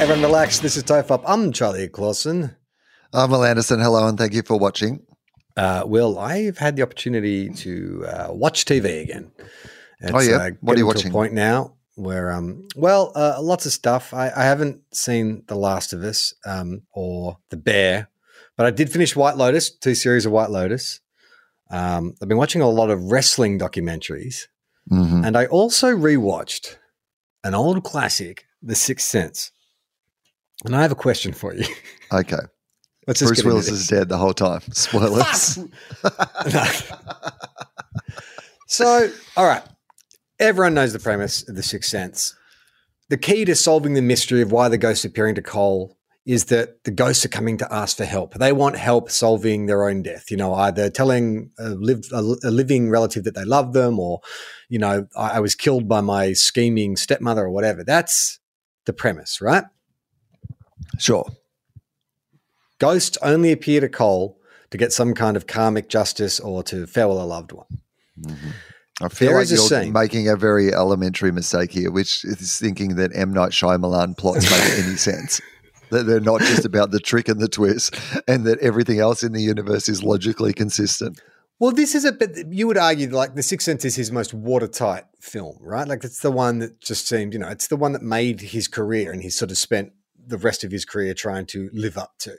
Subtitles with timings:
[0.00, 0.60] Everyone relax.
[0.60, 1.22] This is TOFOP.
[1.26, 2.54] I'm Charlie Clausen.
[3.12, 3.80] I'm Wil Anderson.
[3.80, 5.02] Hello, and thank you for watching.
[5.56, 9.32] Uh, Wil, I've had the opportunity to uh, watch TV again.
[10.00, 10.36] It's, Oh, yeah?
[10.36, 11.10] uh, What are you to watching?
[11.10, 14.14] A point now where, um, well, uh, lots of stuff.
[14.14, 18.08] I, I haven't seen The Last of Us um, or The Bear,
[18.56, 21.00] but I did finish White Lotus, two series of White Lotus.
[21.70, 24.46] Um, I've been watching a lot of wrestling documentaries,
[24.90, 25.26] Mhm.
[25.26, 26.76] and I also rewatched
[27.42, 29.50] an old classic, The Sixth Sense.
[30.64, 31.64] And I have a question for you.
[32.10, 32.38] Okay.
[33.06, 34.62] Let's Bruce Willis is dead the whole time.
[34.72, 35.58] Spoilers.
[35.58, 36.64] No.
[38.66, 39.62] so, all right.
[40.38, 42.34] Everyone knows the premise of The Sixth Sense.
[43.10, 46.46] The key to solving the mystery of why the ghosts are appearing to Cole is
[46.46, 48.34] that the ghosts are coming to ask for help.
[48.34, 50.30] They want help solving their own death.
[50.30, 54.20] You know, either telling a, live, a, a living relative that they love them, or
[54.68, 57.84] you know, I, I was killed by my scheming stepmother, or whatever.
[57.84, 58.40] That's
[58.86, 59.64] the premise, right?
[60.98, 61.26] Sure.
[62.78, 64.38] Ghosts only appear to Cole
[64.70, 67.66] to get some kind of karmic justice or to farewell a loved one.
[68.20, 68.50] Mm-hmm.
[69.00, 69.92] I feel There like you're scene.
[69.92, 73.32] making a very elementary mistake here, which is thinking that M.
[73.32, 75.40] Night Shyamalan plots make any sense.
[75.90, 77.94] That they're not just about the trick and the twist,
[78.26, 81.20] and that everything else in the universe is logically consistent.
[81.60, 82.46] Well, this is a bit.
[82.50, 85.88] You would argue like The Sixth Sense is his most watertight film, right?
[85.88, 88.68] Like it's the one that just seemed, you know, it's the one that made his
[88.68, 89.92] career, and he's sort of spent
[90.28, 92.36] the rest of his career trying to live up to.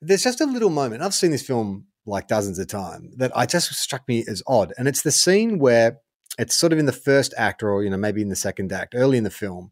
[0.00, 1.02] There's just a little moment.
[1.02, 4.72] I've seen this film like dozens of times that I just struck me as odd,
[4.76, 6.00] and it's the scene where
[6.38, 8.94] it's sort of in the first act, or you know, maybe in the second act,
[8.96, 9.70] early in the film,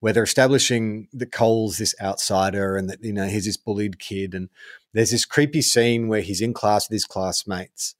[0.00, 4.34] where they're establishing that Cole's this outsider and that you know he's this bullied kid,
[4.34, 4.48] and
[4.92, 7.94] there's this creepy scene where he's in class with his classmates,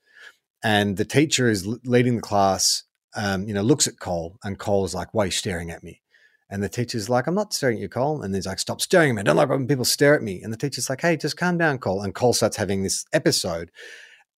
[0.62, 2.84] and the teacher is leading the class.
[3.19, 6.03] Um, you know, looks at Cole, and Cole's like, "Why are you staring at me?"
[6.49, 9.11] And the teacher's like, "I'm not staring at you, Cole." And he's like, "Stop staring
[9.11, 9.21] at me!
[9.21, 11.59] I don't like when people stare at me." And the teacher's like, "Hey, just calm
[11.59, 13.71] down, Cole." And Cole starts having this episode,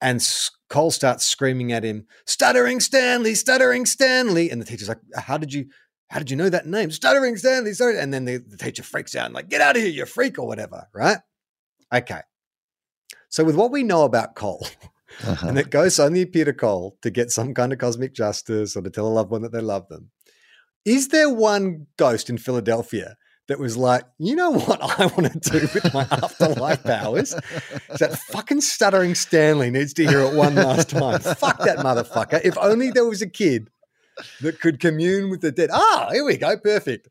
[0.01, 0.27] and
[0.71, 3.35] Cole starts screaming at him, "Stuttering Stanley!
[3.35, 5.67] Stuttering Stanley!" And the teacher's like, "How did you?"
[6.11, 6.91] How did you know that name?
[6.91, 7.75] Stuttering Stanley.
[7.75, 7.99] Stuttering.
[7.99, 10.39] And then the, the teacher freaks out and like, get out of here, you freak,
[10.39, 11.19] or whatever, right?
[11.93, 12.21] Okay.
[13.29, 14.67] So with what we know about Cole,
[15.27, 15.49] Uh-huh.
[15.49, 18.81] and it goes only appear to Cole to get some kind of cosmic justice or
[18.81, 20.11] to tell a loved one that they love them.
[20.89, 23.17] Is there one ghost in Philadelphia
[23.47, 27.35] that was like, you know what I want to do with my afterlife powers?
[27.35, 31.21] Is that fucking stuttering Stanley needs to hear it one last time.
[31.21, 32.41] Fuck that motherfucker.
[32.43, 33.69] If only there was a kid
[34.41, 35.69] that could commune with the dead.
[35.73, 36.57] Ah, here we go.
[36.57, 37.09] Perfect.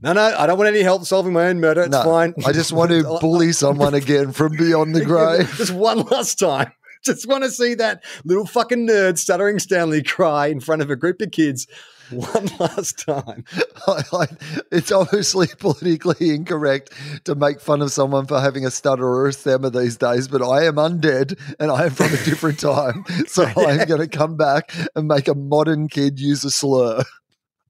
[0.00, 1.82] No, no, I don't want any help solving my own murder.
[1.82, 2.34] It's No, fine.
[2.46, 5.52] I just want to bully someone again from beyond the grave.
[5.56, 6.72] Just one last time.
[7.04, 10.96] Just want to see that little fucking nerd stuttering Stanley cry in front of a
[10.96, 11.66] group of kids
[12.10, 13.44] one last time.
[13.86, 14.26] I, I,
[14.70, 16.92] it's obviously politically incorrect
[17.24, 20.42] to make fun of someone for having a stutter or a stammer these days, but
[20.42, 23.04] I am undead and I am from a different time.
[23.26, 27.02] So I'm going to come back and make a modern kid use a slur.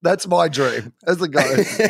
[0.02, 1.80] That's my dream as a ghost.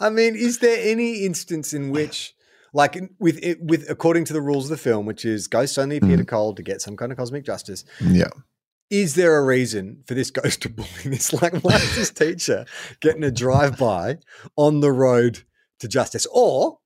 [0.00, 2.34] I mean, is there any instance in which,
[2.72, 5.96] like, with it, with according to the rules of the film, which is ghosts only
[5.96, 6.18] appear mm-hmm.
[6.18, 8.28] to Cole to get some kind of cosmic justice, yeah.
[8.90, 11.32] Is there a reason for this ghost to bully this?
[11.40, 12.66] Like, why is this teacher
[13.00, 14.18] getting a drive by
[14.56, 15.40] on the road
[15.78, 16.26] to justice?
[16.32, 16.78] Or,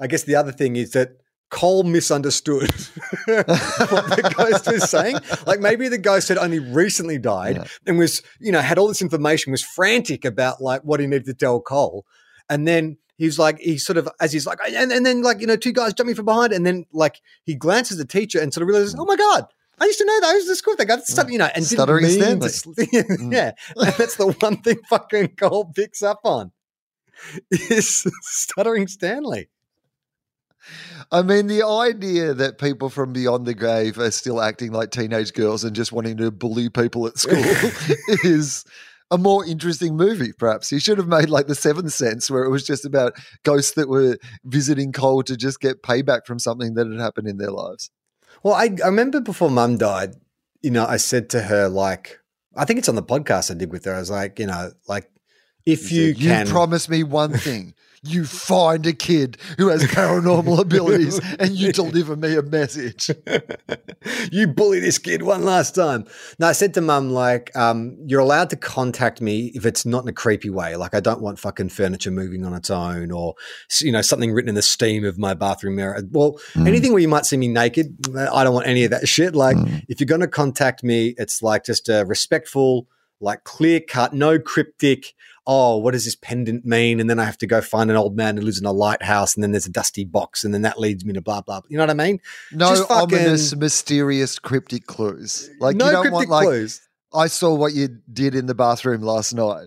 [0.00, 1.18] I guess the other thing is that
[1.50, 2.70] Cole misunderstood
[3.26, 5.18] what the ghost was saying.
[5.46, 7.64] Like maybe the ghost had only recently died Yeah.
[7.86, 11.26] and was, you know, had all this information, was frantic about like what he needed
[11.26, 12.06] to tell Cole.
[12.48, 15.46] And then he's like, he sort of, as he's like, and, and then like, you
[15.46, 16.54] know, two guys jump me from behind.
[16.54, 19.44] And then like he glances at the teacher and sort of realizes, oh my God,
[19.82, 20.46] I used to know those.
[20.46, 22.48] The school They got stutter, you know, and Stuttering Stanley.
[22.50, 23.52] sl- yeah, mm.
[23.76, 26.52] and that's the one thing fucking Cole picks up on
[27.50, 29.48] is stuttering Stanley.
[31.10, 35.32] I mean, the idea that people from beyond the grave are still acting like teenage
[35.32, 37.42] girls and just wanting to bully people at school
[38.22, 38.64] is
[39.10, 40.70] a more interesting movie, perhaps.
[40.70, 43.88] He should have made like The Seventh Sense, where it was just about ghosts that
[43.88, 47.90] were visiting Cole to just get payback from something that had happened in their lives.
[48.42, 50.14] Well, I, I remember before Mum died,
[50.62, 52.18] you know, I said to her like,
[52.56, 53.94] I think it's on the podcast I did with her.
[53.94, 55.10] I was like, you know, like
[55.64, 57.74] if you, said, can, promise me one thing.
[58.04, 63.10] You find a kid who has paranormal abilities and you deliver me a message.
[64.32, 66.06] you bully this kid one last time.
[66.40, 70.02] No, I said to mum, like, um, you're allowed to contact me if it's not
[70.02, 70.74] in a creepy way.
[70.74, 73.34] Like, I don't want fucking furniture moving on its own or,
[73.80, 76.02] you know, something written in the steam of my bathroom mirror.
[76.10, 79.36] Well, anything where you might see me naked, I don't want any of that shit.
[79.36, 79.56] Like,
[79.88, 82.88] if you're going to contact me, it's like just a respectful,
[83.20, 85.14] like clear cut, no cryptic.
[85.46, 87.00] Oh, what does this pendant mean?
[87.00, 89.34] And then I have to go find an old man who lives in a lighthouse,
[89.34, 91.60] and then there's a dusty box, and then that leads me to blah blah.
[91.60, 91.66] blah.
[91.68, 92.20] You know what I mean?
[92.52, 95.50] No Just fucking- ominous, mysterious, cryptic clues.
[95.58, 96.80] Like no you don't want like clues.
[97.14, 99.66] I saw what you did in the bathroom last night.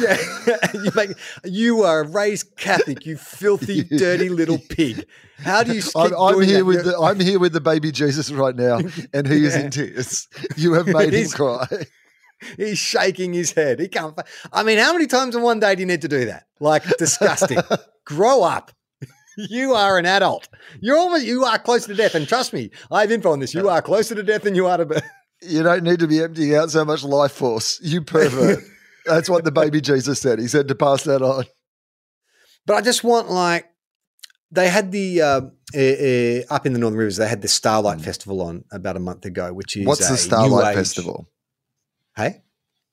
[0.00, 0.16] Yeah,
[0.74, 1.10] you make
[1.44, 5.06] you are a raised Catholic, you filthy, dirty little pig.
[5.38, 5.82] How do you?
[5.96, 6.64] I'm, I'm here that?
[6.64, 8.78] with the I'm here with the baby Jesus right now,
[9.12, 10.28] and he is in tears.
[10.56, 11.66] You have made him cry.
[12.56, 13.80] He's shaking his head.
[13.80, 14.18] He can't.
[14.52, 16.46] I mean, how many times in one day do you need to do that?
[16.60, 17.58] Like disgusting.
[18.04, 18.72] Grow up.
[19.36, 20.48] You are an adult.
[20.80, 21.24] You're almost.
[21.24, 22.14] You are closer to death.
[22.14, 23.54] And trust me, I have info on this.
[23.54, 25.04] You are closer to death than you are to birth.
[25.40, 27.80] You don't need to be emptying out so much life force.
[27.82, 28.60] You pervert.
[29.06, 30.38] That's what the baby Jesus said.
[30.38, 31.44] He said to pass that on.
[32.66, 33.66] But I just want like
[34.52, 35.40] they had the uh,
[35.74, 37.16] uh, up in the Northern Rivers.
[37.16, 39.88] They had the Starlight Festival on about a month ago, which is Mm.
[39.88, 41.26] What's the Starlight Festival?
[42.16, 42.42] Hey,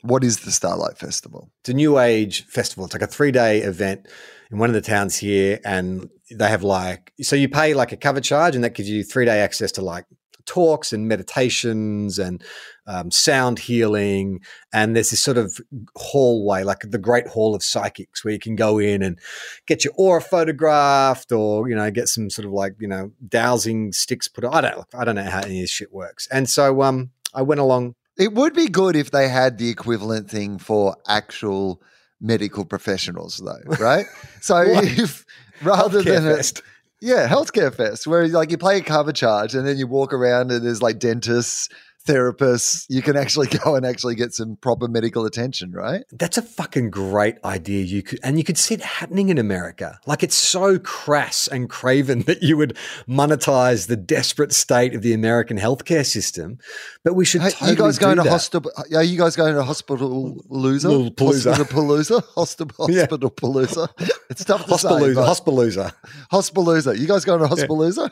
[0.02, 1.52] What is the Starlight Festival?
[1.62, 2.86] it's a New Age festival.
[2.86, 4.08] It's like a three day event
[4.52, 7.98] in one of the towns here, and they have like so you pay like a
[7.98, 10.06] cover charge, and that gives you three day access to like
[10.46, 12.44] talks and meditations and
[12.88, 14.40] um, sound healing.
[14.74, 15.60] And there's this sort of
[15.98, 19.20] hallway, like the Great Hall of Psychics, where you can go in and
[19.68, 23.92] get your aura photographed, or you know, get some sort of like you know dowsing
[23.92, 24.46] sticks put.
[24.46, 24.54] on.
[24.54, 26.26] I don't, I don't know how any of this shit works.
[26.32, 27.96] And so, um, I went along.
[28.20, 31.82] It would be good if they had the equivalent thing for actual
[32.22, 34.06] medical professionals, though, right?
[34.42, 35.26] So if
[35.64, 36.62] rather Healthcare than a, fest.
[37.02, 40.52] yeah, healthcare fest, where like you play a cover charge and then you walk around
[40.52, 41.70] and there's like dentists,
[42.10, 46.04] therapists, you can actually go and actually get some proper medical attention, right?
[46.12, 47.84] That's a fucking great idea.
[47.84, 50.00] You could, and you could see it happening in America.
[50.08, 52.76] Like it's so crass and craven that you would
[53.08, 56.58] monetize the desperate state of the American healthcare system.
[57.04, 57.42] But we should.
[57.42, 58.72] Hey, totally you guys going to hospital?
[58.96, 60.90] Are you guys going to hospital loser?
[60.90, 62.24] Hospital palooza?
[62.36, 63.02] Hospital Yeah.
[63.02, 63.88] hospital palooza.
[64.30, 64.88] It's tough to say.
[64.88, 65.94] Hospalooza, but- Hospalooza.
[66.32, 66.98] Hospalooza.
[67.00, 68.10] You guys going to Hospalooza?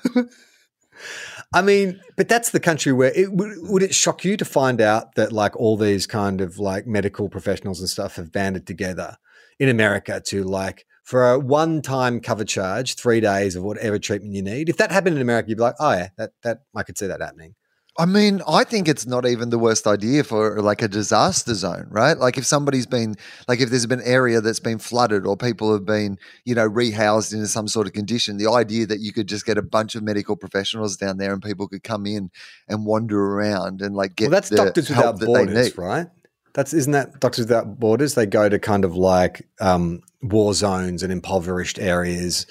[1.54, 4.82] I mean, but that's the country where it would, would it shock you to find
[4.82, 9.18] out that like all these kind of like medical professionals and stuff have banded together
[9.60, 14.42] in America to like for a one-time cover charge, three days of whatever treatment you
[14.42, 14.68] need.
[14.68, 17.08] If that happened in America, you'd be like, oh yeah, that that I could see
[17.08, 17.56] that happening.
[18.00, 21.88] I mean, I think it's not even the worst idea for like a disaster zone,
[21.90, 22.16] right?
[22.16, 23.16] Like if somebody's been,
[23.48, 26.70] like if there's been an area that's been flooded or people have been, you know,
[26.70, 29.96] rehoused into some sort of condition, the idea that you could just get a bunch
[29.96, 32.30] of medical professionals down there and people could come in
[32.68, 35.66] and wander around and like get well, that's the Doctors help Without that they Borders,
[35.66, 35.78] need.
[35.82, 36.08] right?
[36.54, 38.14] That's isn't that Doctors Without Borders?
[38.14, 42.46] They go to kind of like um, war zones and impoverished areas,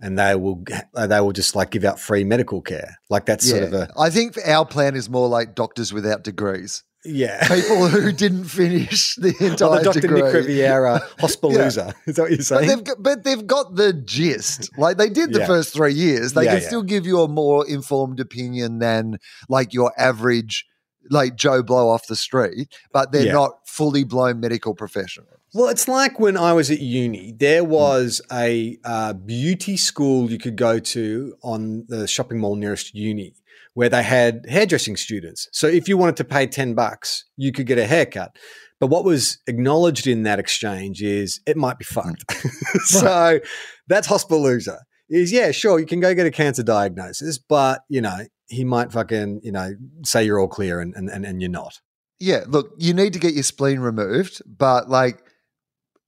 [0.00, 0.64] and they will
[0.94, 2.96] uh, they will just like give out free medical care.
[3.08, 6.82] Like that's sort of a I think our plan is more like doctors without degrees.
[7.04, 7.46] yeah.
[7.54, 10.00] People who didn't finish the entire Oh, the Dr.
[10.00, 10.20] degree.
[10.22, 11.94] Nick Riviera Hospalooza.
[12.06, 12.68] Is that what you're But saying?
[12.68, 14.70] they've, got, but they've got the gist.
[14.76, 15.46] Like they did the Yeah.
[15.46, 16.34] first three years.
[16.34, 16.66] They Yeah, can yeah.
[16.68, 20.66] still give you a more informed opinion than like your average,
[21.10, 23.32] like Joe Blow off the street, but they're Yeah.
[23.32, 25.39] not fully blown medical professionals.
[25.52, 30.38] Well, it's like when I was at uni, there was a uh, beauty school you
[30.38, 33.34] could go to on the shopping mall nearest uni
[33.74, 35.48] where they had hairdressing students.
[35.52, 38.36] So if you wanted to pay 10 bucks, you could get a haircut.
[38.78, 42.24] But what was acknowledged in that exchange is it might be fucked.
[42.84, 43.40] so
[43.88, 44.78] that's Hospalooza.
[45.08, 48.92] Is yeah, sure, you can go get a cancer diagnosis, but you know, he might
[48.92, 49.72] fucking, you know,
[50.04, 51.80] say you're all clear and, and, and you're not.
[52.20, 55.20] Yeah, look, you need to get your spleen removed, but like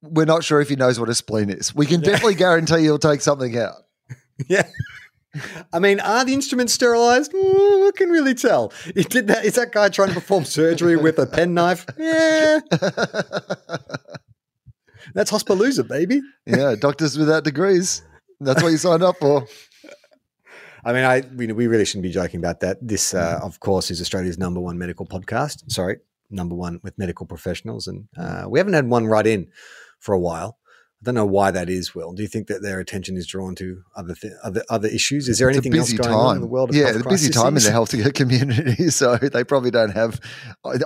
[0.03, 1.73] we're not sure if he knows what a spleen is.
[1.73, 2.11] We can Yeah.
[2.11, 3.75] definitely guarantee he'll take something out.
[4.47, 4.67] Yeah.
[5.71, 7.31] I mean, are the instruments sterilized?
[7.33, 8.71] Mm, I can really tell.
[8.95, 9.45] He did that.
[9.45, 11.85] Is that guy trying to perform surgery with a penknife?
[11.97, 12.59] Yeah.
[15.13, 16.21] That's Hospalooza, baby.
[16.45, 18.03] yeah, doctors without degrees.
[18.39, 19.47] That's what you signed up for.
[20.85, 22.77] I mean, I we, we really shouldn't be joking about that.
[22.81, 25.71] This, uh, of course, is Australia's number one medical podcast.
[25.71, 25.97] Sorry,
[26.29, 29.47] number one with medical professionals, and uh, we haven't had one right in
[30.03, 30.57] for a while.
[31.01, 31.93] I don't know why that is.
[31.93, 35.27] Wil, do you think that their attention is drawn to other th- other other issues?
[35.27, 36.17] Is there It's anything else going time.
[36.17, 36.69] on in the world?
[36.69, 37.69] Of yeah, health it's a busy time in crises?
[37.69, 40.21] the healthcare community, so they probably don't have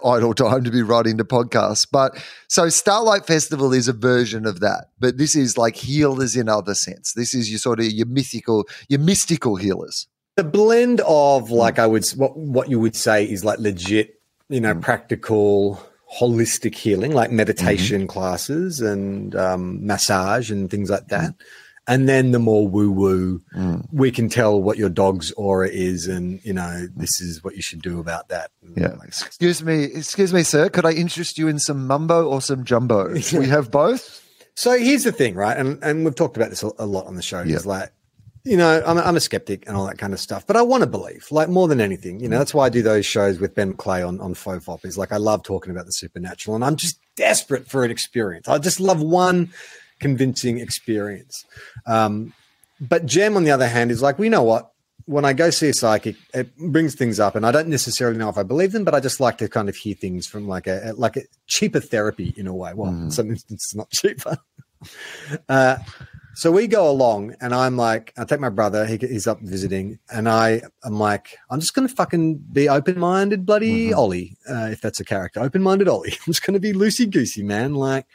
[0.04, 1.86] idle time to be writing to podcasts.
[1.92, 6.50] But so Starlight Festival is a version of that, but this is like healers in
[6.50, 7.14] other sense.
[7.14, 10.08] This is your sort of your mythical, your mystical healers.
[10.36, 11.84] the blend of like mm.
[11.84, 14.20] I would what what you would say is like legit,
[14.50, 14.82] you know, mm.
[14.82, 15.80] practical
[16.14, 18.08] holistic healing, like meditation mm-hmm.
[18.08, 21.32] classes and um, massage and things like that.
[21.32, 21.44] Mm-hmm.
[21.90, 23.88] And then the more woo woo, mm.
[23.94, 26.90] we can tell what your dog's aura is, and you know mm.
[26.98, 28.52] this is what you should do about that.
[28.76, 28.90] Yeah.
[29.00, 30.68] like, Excuse me, excuse me, sir.
[30.68, 33.14] Could I interest you in some mumbo or some jumbo?
[33.34, 34.22] we have both.
[34.54, 35.56] So here's the thing, right?
[35.56, 37.42] And and we've talked about this a, a lot on the show.
[37.42, 37.56] Yeah.
[37.56, 37.94] Is like,
[38.48, 40.62] you know, I'm a, I'm a skeptic and all that kind of stuff, but I
[40.62, 42.20] want to believe, like more than anything.
[42.20, 44.86] You know, that's why I do those shows with Ben Clay on on TOFOP.
[44.86, 48.48] Is like I love talking about the supernatural, and I'm just desperate for an experience.
[48.48, 49.51] I just love one
[50.00, 51.46] convincing experience.
[51.86, 52.34] Um,
[52.80, 54.72] but Jem, on the other hand, is like, we know what.
[55.06, 58.27] When I go see a psychic, it brings things up, and I don't necessarily know
[58.27, 60.68] if I believe them, but I just like to kind of hear things from like
[60.68, 62.74] a like a cheaper therapy in a way.
[62.74, 64.38] Well, in some instances, not cheaper.
[65.50, 65.77] Uh,
[66.38, 68.86] so we go along, and I'm like, I take my brother.
[68.86, 73.91] He, he's up visiting, and I, I'm like, I'm just gonna fucking be open-minded, bloody
[73.91, 76.12] Ollie, uh, if that's a character, open-minded Ollie.
[76.27, 77.74] I'm just gonna be loosey goosey, man.
[77.74, 78.06] Like,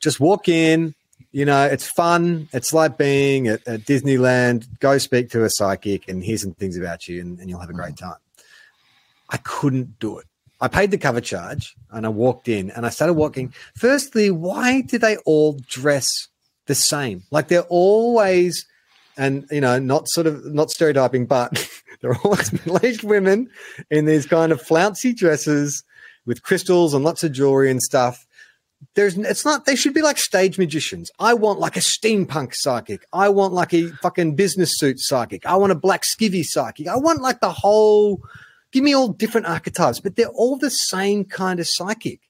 [0.00, 0.96] just walk in.
[1.30, 2.48] You know, it's fun.
[2.52, 4.66] It's like being at, at Disneyland.
[4.80, 7.70] Go speak to a psychic and hear some things about you, and, and you'll have
[7.70, 8.18] a great time.
[9.30, 10.26] I couldn't do it.
[10.60, 13.54] I paid the cover charge and I walked in and I started walking.
[13.76, 16.28] Firstly, why do they all dress
[16.66, 17.22] the same?
[17.30, 18.66] Like they're always,
[19.16, 21.68] and you know, not sort of not stereotyping, but
[22.00, 23.50] they're always middle-aged women
[23.90, 25.84] in these kind of flouncy dresses
[26.26, 28.26] with crystals and lots of jewelry and stuff.
[28.94, 29.64] There's, it's not.
[29.64, 31.10] They should be like stage magicians.
[31.18, 33.06] I want like a steampunk psychic.
[33.12, 35.46] I want like a fucking business suit psychic.
[35.46, 36.88] I want a black skivvy psychic.
[36.88, 38.22] I want like the whole.
[38.72, 42.20] Give me all different archetypes, but they're all the same kind of psychic.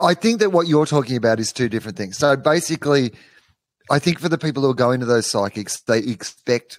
[0.00, 2.16] I think that what you're talking about is two different things.
[2.16, 3.12] So basically,
[3.90, 6.78] I think for the people who are going to those psychics, they expect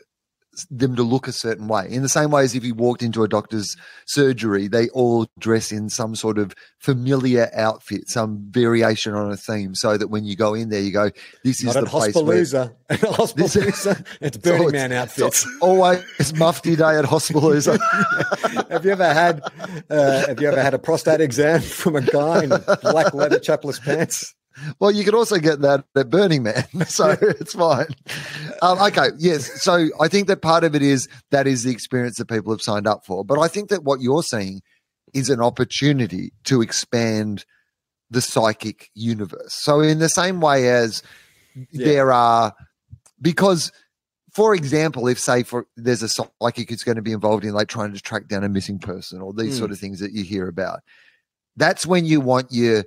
[0.69, 1.87] them to look a certain way.
[1.89, 5.71] In the same way as if you walked into a doctor's surgery, they all dress
[5.71, 10.35] in some sort of familiar outfit, some variation on a theme, so that when you
[10.35, 11.09] go in there, you go,
[11.43, 12.73] "This is Not the place where." Hospalooza.
[12.89, 15.45] At Hospalooza, it's Burning So Man it's- outfits.
[15.45, 17.79] it's always mufti day at Hospalooza.
[18.69, 19.41] have you ever had
[19.89, 22.49] uh, Have you ever had a prostate exam from a guy in
[22.81, 24.33] black leather chapless pants?
[24.79, 27.87] Well, you could also get that at Burning Man, so it's fine.
[28.61, 29.61] Um, okay, yes.
[29.63, 32.61] So I think that part of it is that is the experience that people have
[32.61, 33.23] signed up for.
[33.25, 34.61] But I think that what you're seeing
[35.13, 37.45] is an opportunity to expand
[38.09, 39.53] the psychic universe.
[39.53, 41.01] So in the same way as
[41.71, 41.85] Yeah.
[41.85, 42.53] there are,
[43.21, 43.71] because
[44.33, 47.67] for example, if say for there's a psychic who's going to be involved in like
[47.67, 49.59] trying to track down a missing person or these Mm.
[49.59, 50.79] sort of things that you hear about,
[51.57, 52.85] that's when you want your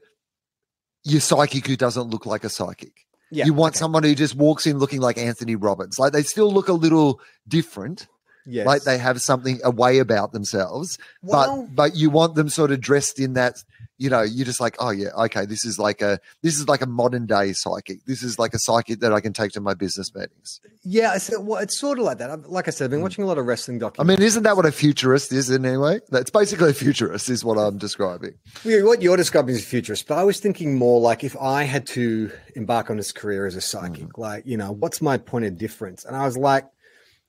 [1.05, 3.07] your psychic who doesn't look like a psychic.
[3.31, 3.81] Yeah, you want okay.
[3.81, 5.99] someone who just walks in looking like Anthony Robbins.
[5.99, 8.07] Like they still look a little different,
[8.47, 8.67] Yes.
[8.67, 10.99] like they have something away about themselves.
[11.23, 13.63] Well- but but you want them sort of dressed in that.
[13.97, 16.83] You know, you're just like, oh yeah, okay, this is like a this is like
[16.83, 18.05] a modern day psychic.
[18.07, 20.61] This is like a psychic that I can take to my business meetings.
[20.83, 22.31] Yeah, it's, well, it's sort of like that.
[22.31, 24.01] I've- Like I said, I've been watching a lot of wrestling Hmm.
[24.01, 26.01] I mean, isn't that what a futurist is in any way?
[26.11, 28.35] That's basically a futurist, is what I'm describing.
[28.65, 31.63] Yeah, what you're describing is a futurist, but I was thinking more like if I
[31.63, 34.19] had to embark on this career as a psychic, Mm.
[34.19, 36.05] like, you know, what's my point of difference?
[36.05, 36.67] And I was like,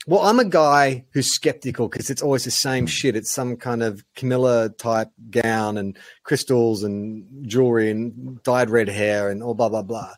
[0.07, 3.15] well, I'm a guy who's skeptical because it's always the same shit.
[3.15, 9.29] It's some kind of Camilla type gown and crystals and jewelry and dyed red hair
[9.29, 10.13] and all blah, blah, blah.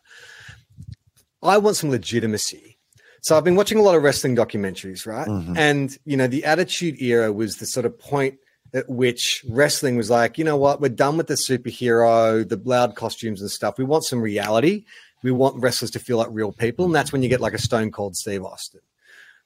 [1.42, 2.78] I want some legitimacy.
[3.22, 5.26] So I've been watching a lot of wrestling documentaries, right?
[5.26, 5.56] Mhm.
[5.56, 8.38] And, you know, the Attitude Era was the sort of point
[8.74, 12.94] at which wrestling was like, you know what, we're done with the superhero, the loud
[12.94, 13.78] costumes and stuff.
[13.78, 14.84] We want some reality.
[15.22, 16.84] We want wrestlers to feel like real people.
[16.84, 18.80] And that's when you get like a stone cold Steve Austin.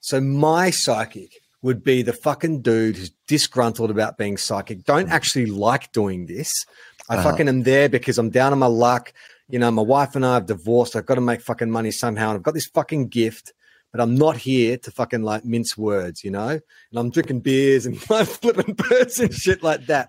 [0.03, 4.85] So my psychic would be the fucking dude who's disgruntled about being psychic.
[4.85, 6.67] Don't actually like doing this.
[7.09, 7.31] I Uh-huh.
[7.31, 9.13] fucking am there because I'm down on my luck.
[9.49, 10.97] You know, my wife and I have divorced.
[10.97, 12.31] I've got to make fucking money somehow.
[12.31, 13.53] And I've got this fucking gift.
[13.93, 16.49] but I'm not here to fucking like mince words, you know?
[16.49, 16.61] And
[16.97, 20.09] I'm drinking beers and like flipping birds and shit like that.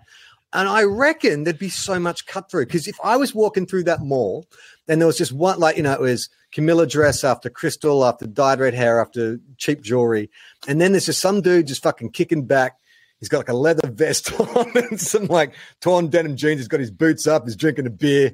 [0.54, 3.84] And I reckon there'd be so much cut through because if I was walking through
[3.84, 4.46] that mall
[4.88, 8.26] and there was just one, like, you know, it was Camilla dress after crystal, after
[8.26, 10.30] dyed red hair, after cheap jewelry.
[10.68, 12.78] And then there's just some dude just fucking kicking back.
[13.18, 16.60] He's got like a leather vest on and some like torn denim jeans.
[16.60, 17.44] He's got his boots up.
[17.44, 18.32] He's drinking a beer.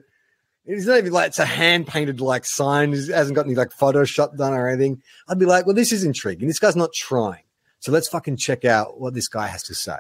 [0.67, 2.93] He's not even like it's a hand painted like sign.
[2.93, 5.03] He hasn't got any like Photoshop done or anything.
[5.29, 6.49] I'd be like, well, this is intriguing.
[6.49, 7.43] This guy's not trying.
[7.79, 9.97] So let's fucking check out what this guy has to say.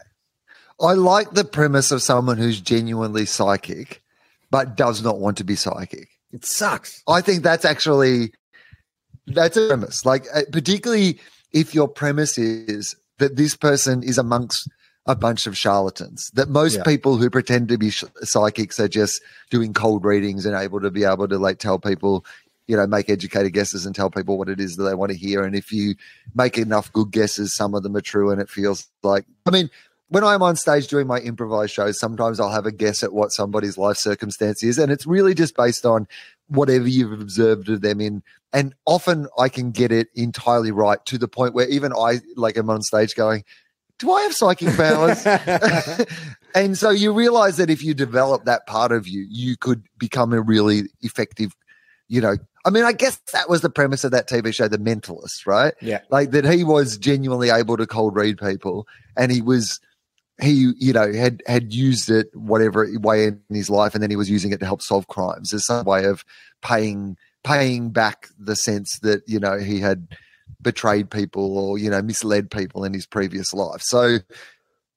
[0.81, 4.03] I like the premise of someone who's genuinely psychic,
[4.51, 6.09] but does not want to be psychic.
[6.33, 7.03] It sucks.
[7.09, 8.33] I think that's actually
[9.27, 10.05] that's a premise.
[10.05, 11.21] Like uh, particularly
[11.53, 14.69] if your premise is that this person is amongst
[15.07, 16.31] a bunch of charlatans.
[16.35, 16.83] That most yeah.
[16.85, 20.91] people who pretend to be sh- psychics are just doing cold readings and able to
[20.91, 22.25] be able to like tell people,
[22.67, 25.19] you know, make educated guesses and tell people what it is that they want to
[25.19, 25.43] hear.
[25.43, 25.95] And if you
[26.35, 28.31] make enough good guesses, some of them are true.
[28.31, 29.71] And it feels like, I mean,
[30.11, 33.31] when I'm on stage doing my improvised shows, sometimes I'll have a guess at what
[33.31, 34.77] somebody's life circumstance is.
[34.77, 36.09] And it's really just based on
[36.49, 38.25] whatever you've observed of them in.
[38.53, 42.59] And often I can get it entirely right to the point where even I, like,
[42.59, 43.45] am on stage going,
[44.01, 45.25] do I have psychic powers?
[46.57, 50.33] and so you realize that if you develop that part of you, you could become
[50.33, 51.55] a really effective,
[52.09, 54.77] you know, I mean, I guess that was the premise of that TV show, The
[54.77, 55.73] Mentalist, right?
[55.81, 56.01] Yeah.
[56.11, 59.79] Like that he was genuinely able to cold read people and he was
[60.43, 64.17] he you know had had used it whatever way in his life and then he
[64.17, 65.53] was using it to help solve crimes.
[65.53, 66.25] As some way of
[66.63, 70.09] paying paying back the sense that you know he had
[70.63, 73.83] betrayed people or you know misled people in his previous life.
[73.83, 74.19] So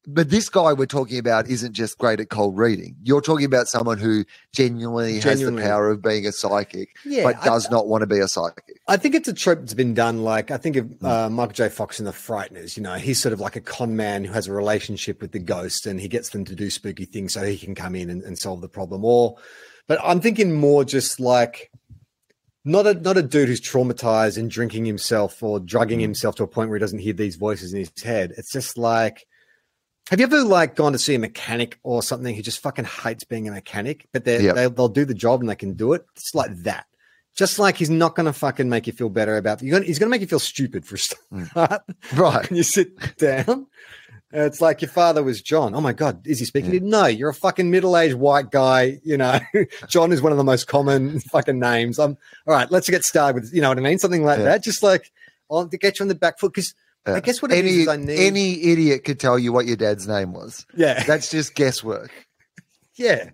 [0.05, 2.95] but this guy we're talking about isn't just great at cold reading.
[3.03, 5.61] You're talking about someone who genuinely, genuinely.
[5.61, 8.19] has the power of being a psychic, yeah, but does I, not want to be
[8.19, 8.81] a psychic.
[8.87, 10.23] I think it's a trope that's been done.
[10.23, 11.05] Like I think of hmm.
[11.05, 11.69] uh, Michael J.
[11.69, 12.75] Fox in The Frighteners.
[12.75, 15.39] You know, he's sort of like a con man who has a relationship with the
[15.39, 18.23] ghost, and he gets them to do spooky things so he can come in and,
[18.23, 19.05] and solve the problem.
[19.05, 19.37] Or,
[19.87, 21.71] but I'm thinking more just like
[22.65, 26.03] not a not a dude who's traumatized and drinking himself or drugging mm.
[26.03, 28.33] himself to a point where he doesn't hear these voices in his head.
[28.37, 29.25] It's just like
[30.09, 33.23] have you ever like gone to see a mechanic or something who just fucking hates
[33.23, 34.75] being a mechanic, but they yep.
[34.75, 36.05] they'll do the job and they can do it?
[36.15, 36.85] It's like that.
[37.35, 39.59] Just like he's not going to fucking make you feel better about.
[39.59, 41.47] Gonna, he's going to make you feel stupid for a mm.
[41.47, 41.81] start.
[42.15, 42.47] Right.
[42.49, 43.67] when you sit down.
[44.35, 45.75] It's like your father was John.
[45.75, 46.73] Oh my God, is he speaking?
[46.73, 46.79] Yeah.
[46.81, 48.99] No, you're a fucking middle aged white guy.
[49.03, 49.39] You know,
[49.87, 51.99] John is one of the most common fucking names.
[51.99, 52.69] I'm all right.
[52.71, 53.99] Let's get started with, you know what I mean?
[53.99, 54.45] Something like yeah.
[54.45, 54.63] that.
[54.63, 55.11] Just like,
[55.51, 56.73] I'll get you on the back foot because
[57.05, 59.75] Uh, I guess what any, is, I need any idiot could tell you what your
[59.75, 60.65] dad's name was.
[60.75, 62.11] Yeah, that's just guesswork.
[62.95, 63.31] yeah.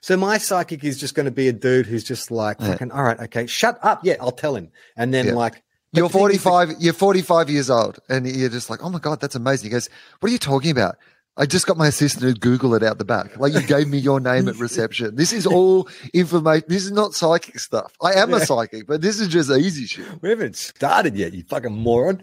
[0.00, 2.72] So my psychic is just going to be a dude who's just like yeah.
[2.72, 2.92] fucking.
[2.92, 4.04] All right, okay, shut up.
[4.04, 4.70] Yeah, I'll tell him.
[4.96, 5.34] And then yeah.
[5.34, 6.74] like you're 45.
[6.78, 9.66] You're 45 years old, and you're just like, oh my god, that's amazing.
[9.66, 9.88] He goes,
[10.20, 10.96] what are you talking about?
[11.38, 13.36] I just got my assistant to Google it out the back.
[13.36, 15.16] Like you gave me your name at reception.
[15.16, 16.64] This is all information.
[16.68, 17.92] This is not psychic stuff.
[18.00, 18.36] I am yeah.
[18.36, 20.06] a psychic, but this is just easy shit.
[20.22, 22.22] We haven't started yet, you fucking moron.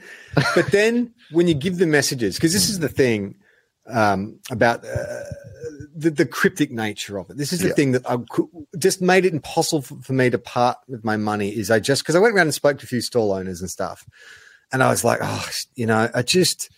[0.56, 3.36] but then when you give the messages, because this is the thing
[3.88, 5.24] um, about uh,
[5.96, 7.38] the, the, cryptic nature of it.
[7.38, 7.74] This is the yeah.
[7.74, 8.48] thing that I could,
[8.78, 11.50] just made it impossible for, for me to part with my money.
[11.50, 13.70] Is I just because I went around and spoke to a few stall owners and
[13.70, 14.06] stuff,
[14.72, 16.70] and I was like, oh, you know, I just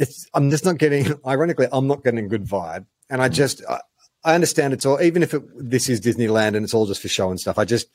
[0.00, 1.14] it's I'm just not getting.
[1.26, 3.32] Ironically, I'm not getting a good vibe, and I mm.
[3.32, 3.80] just I,
[4.24, 5.00] I understand it's all.
[5.00, 7.64] Even if it, this is Disneyland and it's all just for show and stuff, I
[7.64, 7.88] just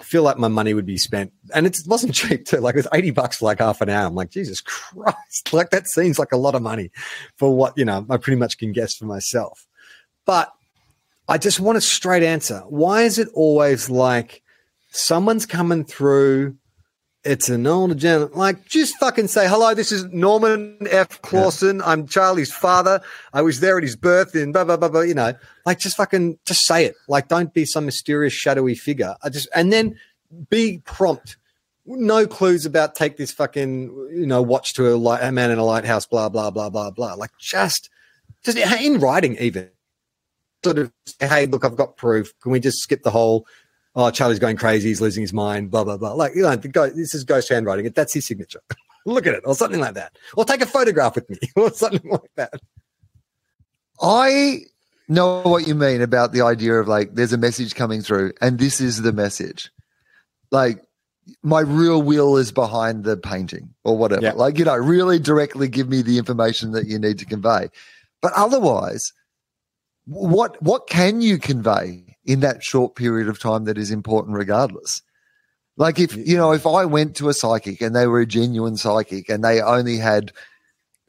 [0.00, 2.58] feel like my money would be spent, and it wasn't cheap too.
[2.58, 4.06] Like it was eighty bucks for like half an hour.
[4.06, 5.52] I'm like, Jesus Christ!
[5.52, 6.90] Like that seems like a lot of money
[7.36, 8.04] for what you know.
[8.10, 9.66] I pretty much can guess for myself,
[10.26, 10.52] but
[11.28, 12.62] I just want a straight answer.
[12.68, 14.42] Why is it always like
[14.90, 16.56] someone's coming through?
[17.24, 18.36] It's an old gentleman.
[18.36, 19.74] Like, just fucking say hello.
[19.74, 21.22] This is Norman F.
[21.22, 21.78] Clausen.
[21.78, 21.84] Yeah.
[21.86, 23.00] I'm Charlie's father.
[23.32, 25.02] I was there at his birth in blah blah blah blah.
[25.02, 25.32] You know,
[25.64, 26.96] like just fucking just say it.
[27.06, 29.14] Like, don't be some mysterious shadowy figure.
[29.22, 29.96] I just and then
[30.50, 31.36] be prompt.
[31.86, 35.58] No clues about take this fucking you know watch to a, light, a man in
[35.58, 36.06] a lighthouse.
[36.06, 37.14] Blah blah blah blah blah.
[37.14, 37.88] Like just
[38.42, 39.70] just in writing even.
[40.64, 42.32] Sort of, hey, look, I've got proof.
[42.40, 43.48] Can we just skip the whole
[43.94, 46.12] oh, Charlie's going crazy, he's losing his mind, blah, blah, blah.
[46.12, 47.90] Like, you know, the guy, this is ghost handwriting.
[47.90, 48.60] That's his signature.
[49.06, 50.16] Look at it, or something like that.
[50.36, 52.52] Or take a photograph with me, or something like that.
[54.00, 54.60] I
[55.08, 58.58] know what you mean about the idea of like, there's a message coming through, and
[58.58, 59.70] this is the message.
[60.50, 60.82] Like,
[61.42, 64.22] my real will is behind the painting or whatever.
[64.22, 64.32] Yeah.
[64.32, 67.68] Like, you know, really directly give me the information that you need to convey.
[68.20, 69.12] But otherwise,
[70.04, 75.02] what what can you convey in that short period of time that is important regardless.
[75.76, 78.76] Like if you know, if I went to a psychic and they were a genuine
[78.76, 80.32] psychic and they only had,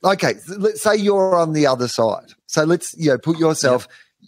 [0.04, 2.34] okay, let's say you're on the other side.
[2.47, 3.88] So let's you know put yourself,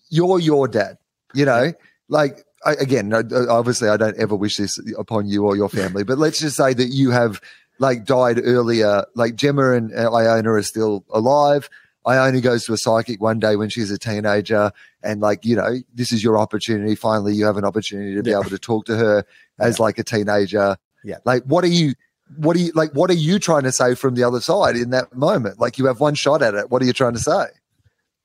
[0.10, 0.98] you're your dad.
[1.34, 1.74] You know,
[2.10, 6.17] like I, again, obviously, I don't ever wish this upon you or your family, but
[6.17, 7.39] let's just say that you have
[7.80, 9.06] like died earlier.
[9.15, 11.69] Like Gemma and uh, Iona are still alive.
[12.08, 14.72] Iona goes to a psychic one day when she's a teenager,
[15.04, 16.96] and like you know, this is your opportunity.
[16.96, 18.39] Finally, you have an opportunity to be Yeah.
[18.39, 19.26] able to talk to her
[19.60, 20.78] as like a teenager.
[21.04, 21.18] Yeah.
[21.26, 21.94] Like, what are you?
[22.38, 22.91] What are you like?
[22.91, 25.60] What are you trying to say from the other side in that moment?
[25.60, 26.72] Like, you have one shot at it.
[26.72, 27.46] What are you trying to say?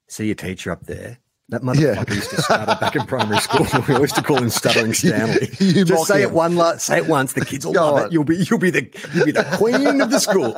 [0.09, 1.19] See your teacher up there.
[1.51, 1.95] That Yeah.
[1.97, 3.67] motherfucker used to stutter back in primary school.
[3.89, 5.49] We used to call him Stuttering Stanley.
[5.59, 6.31] You Just say him.
[6.31, 7.33] it one, la- say it once.
[7.33, 8.07] The kids will Go love on.
[8.07, 8.13] it.
[8.13, 10.55] You'll be, you'll be the, you'll be the queen of the school.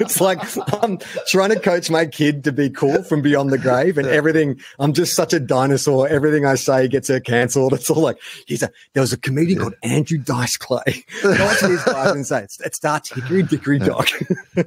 [0.00, 0.38] it's like
[0.82, 4.60] I'm trying to coach my kid to be cool from beyond the grave, and everything.
[4.78, 6.08] I'm just such a dinosaur.
[6.08, 7.72] Everything I say gets her cancelled.
[7.74, 8.70] It's all like he's a.
[8.92, 11.04] There was a comedian called Andrew Dice Clay.
[11.22, 14.08] Go to his class and say it, it starts hickory dickory dock.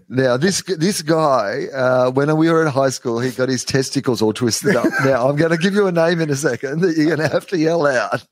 [0.08, 4.22] Now, this this guy, uh, when we were in high school, he got his testicles
[4.22, 4.88] all twisted up.
[5.04, 7.34] now, I'm going to give you a name in a second that you're going to
[7.34, 8.26] have to yell out.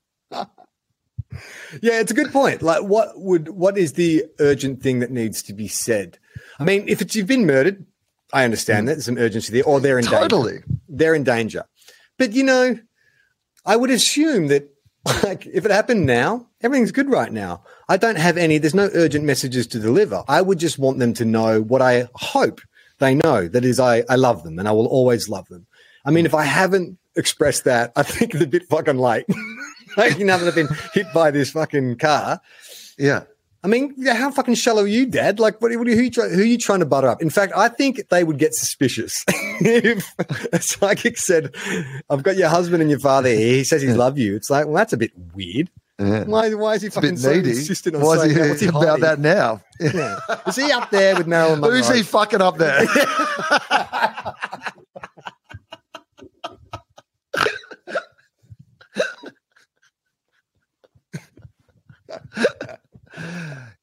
[1.81, 2.61] Yeah, it's a good point.
[2.61, 6.17] Like, what would what is the urgent thing that needs to be said?
[6.59, 7.85] I mean, if it's you've been murdered,
[8.31, 8.87] I understand mm.
[8.87, 10.53] that there's some urgency there, or they're in Totally.
[10.53, 10.67] danger.
[10.87, 11.65] They're in danger.
[12.17, 12.79] But you know,
[13.65, 14.69] I would assume that
[15.23, 17.63] like if it happened now, everything's good right now.
[17.89, 18.57] I don't have any.
[18.57, 20.23] There's no urgent messages to deliver.
[20.27, 22.61] I would just want them to know what I hope
[22.99, 23.47] they know.
[23.47, 25.67] That is, I I love them and I will always love them.
[26.05, 29.25] I mean, if I haven't expressed that, I think it's a bit fucking late.
[29.97, 32.41] like, you know, that I've been hit by this fucking car.
[32.97, 33.23] Yeah.
[33.63, 35.39] I mean, how fucking shallow are you, Dad?
[35.39, 37.19] Like, what, what, who, you who are you trying to butter up?
[37.19, 39.25] In fact, I think they would get suspicious
[39.59, 40.13] if
[40.53, 41.55] a psychic said,
[42.07, 43.55] "I've got your husband and your father here.
[43.55, 45.71] He says he loves you." It's like, well, that's a bit weird.
[45.97, 46.25] Yeah.
[46.25, 46.53] Why?
[46.53, 48.43] Why is he It's fucking so insistent on Why saying is that?
[48.43, 49.61] he, What's he about that now?
[49.79, 50.19] Yeah.
[50.45, 51.77] Is he up there with Marilyn Monroe?
[51.77, 52.85] Who's he fucking up there?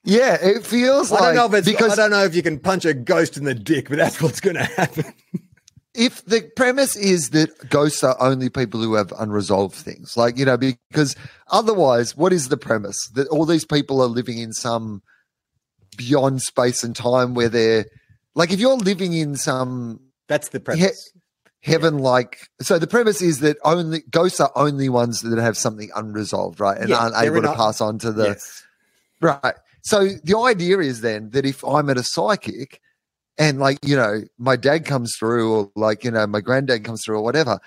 [0.04, 1.68] Yeah, it feels I like don't know if it's.
[1.68, 4.20] because I don't know if you can punch a ghost in the dick, but that's
[4.20, 5.12] what's going to happen.
[5.94, 10.44] if the premise is that ghosts are only people who have unresolved things, like, you
[10.44, 11.14] know, because
[11.50, 13.08] otherwise, what is the premise?
[13.14, 15.02] That all these people are living in some
[15.96, 17.84] beyond space and time where they're
[18.34, 21.12] like, if you're living in some That's the premise.
[21.62, 25.90] Heaven like, so the premise is that only ghosts are only ones that have something
[25.94, 26.76] unresolved, right?
[26.78, 28.64] And Yeah, aren't able to pass on to the, yes.
[29.20, 29.54] Right.
[29.82, 32.80] So the idea is then that if I'm at a psychic
[33.38, 37.04] and like, you know, my dad comes through or like, you know, my granddad comes
[37.04, 37.60] through or whatever,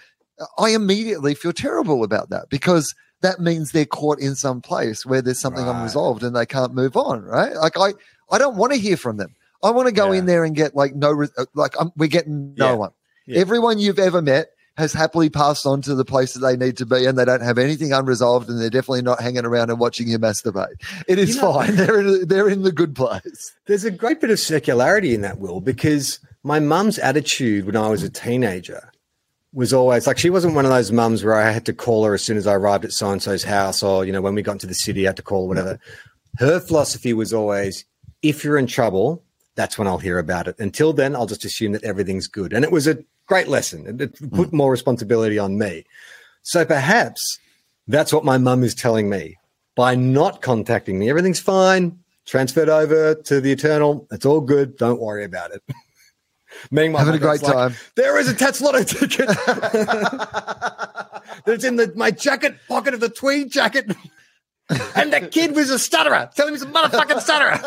[0.58, 5.21] I immediately feel terrible about that because that means they're caught in some place where
[5.21, 5.75] there's something Right.
[5.75, 7.53] unresolved and they can't move on, right?
[7.55, 7.93] Like I
[8.29, 9.34] I don't want to hear from them.
[9.63, 10.19] I want to go Yeah.
[10.19, 12.73] in there and get like no re- like I'm, we're getting no Yeah.
[12.75, 12.91] one.
[13.27, 13.39] Yeah.
[13.39, 16.85] Everyone you've ever met has happily passed on to the place that they need to
[16.85, 20.07] be and they don't have anything unresolved and they're definitely not hanging around and watching
[20.09, 20.75] you masturbate.
[21.07, 21.75] It is You know- fine.
[21.77, 23.53] They're in, they're in the good place.
[23.67, 27.88] There's a great bit of circularity in that Wil because my mum's attitude when I
[27.88, 28.91] was a teenager
[29.53, 32.13] was always like she wasn't one of those mums where I had to call her
[32.13, 34.41] as soon as I arrived at so and so's house or you know when we
[34.41, 35.79] got into the city I had to call or whatever.
[36.38, 37.85] Her philosophy was always
[38.21, 39.23] if you're in trouble,
[39.55, 40.59] that's when I'll hear about it.
[40.59, 42.51] Until then, I'll just assume that everything's good.
[42.51, 43.99] And it was a great lesson.
[43.99, 44.53] It, put mm.
[44.53, 45.85] more responsibility on me.
[46.43, 47.39] So perhaps
[47.88, 49.38] that's what my mum is telling me
[49.75, 51.09] by not contacting me.
[51.09, 51.99] Everything's fine.
[52.25, 54.07] Transferred over to the eternal.
[54.11, 54.77] It's all good.
[54.77, 55.61] Don't worry about it.
[56.71, 57.75] Meanwhile, Having a great time.
[57.95, 59.27] there is a Tattslotto ticket.
[61.45, 63.95] That's in the, my jacket pocket of the tweed jacket.
[64.95, 66.29] and the kid was a stutterer.
[66.35, 67.59] Tell him he's a motherfucking stutterer.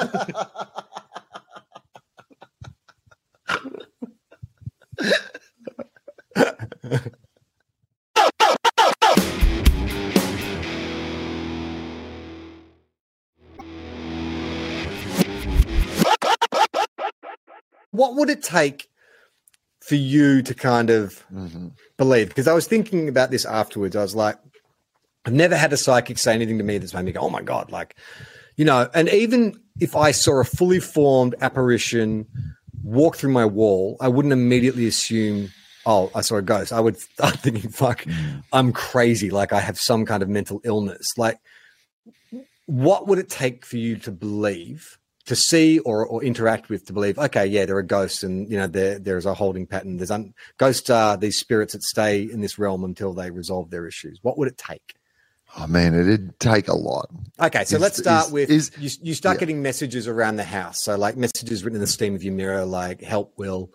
[17.99, 18.89] What would it take
[19.81, 21.69] for you to kind of mm-hmm.
[21.97, 22.29] believe?
[22.29, 23.97] Because I was thinking about this afterwards.
[23.97, 24.39] I was like,
[25.25, 27.43] I've never had a psychic say anything to me that's made me go, oh my
[27.43, 27.97] God, like,
[28.57, 32.27] you know, and even if I saw a fully formed apparition
[32.83, 35.51] walk through my wall, I wouldn't immediately assume,
[35.87, 36.73] oh, I saw a ghost.
[36.73, 38.43] I would start thinking, fuck, mm.
[38.53, 39.31] I'm crazy.
[39.31, 41.07] Like I have some kind of mental illness.
[41.17, 41.39] Like,
[42.67, 46.93] what would it take for you to believe to see or, or interact with to
[46.93, 50.11] believe okay yeah there are ghosts and you know there there's a holding pattern there's
[50.11, 54.19] un- ghosts are these spirits that stay in this realm until they resolve their issues
[54.23, 54.95] what would it take
[55.57, 57.09] Oh man, it'd take a lot.
[57.41, 59.41] Okay, so Is- let's start is- with is- you, you start yeah.
[59.41, 60.85] getting messages around the house.
[60.85, 63.71] So like messages written in the steam of your mirror, like help will,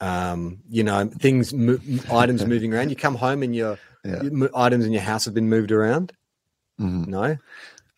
[0.00, 1.78] um, you know, things, mo-
[2.12, 2.90] items moving around.
[2.90, 4.22] You come home and your, Yeah.
[4.22, 6.12] your items in your house have been moved around.
[6.80, 7.06] Mhm.
[7.08, 7.36] No,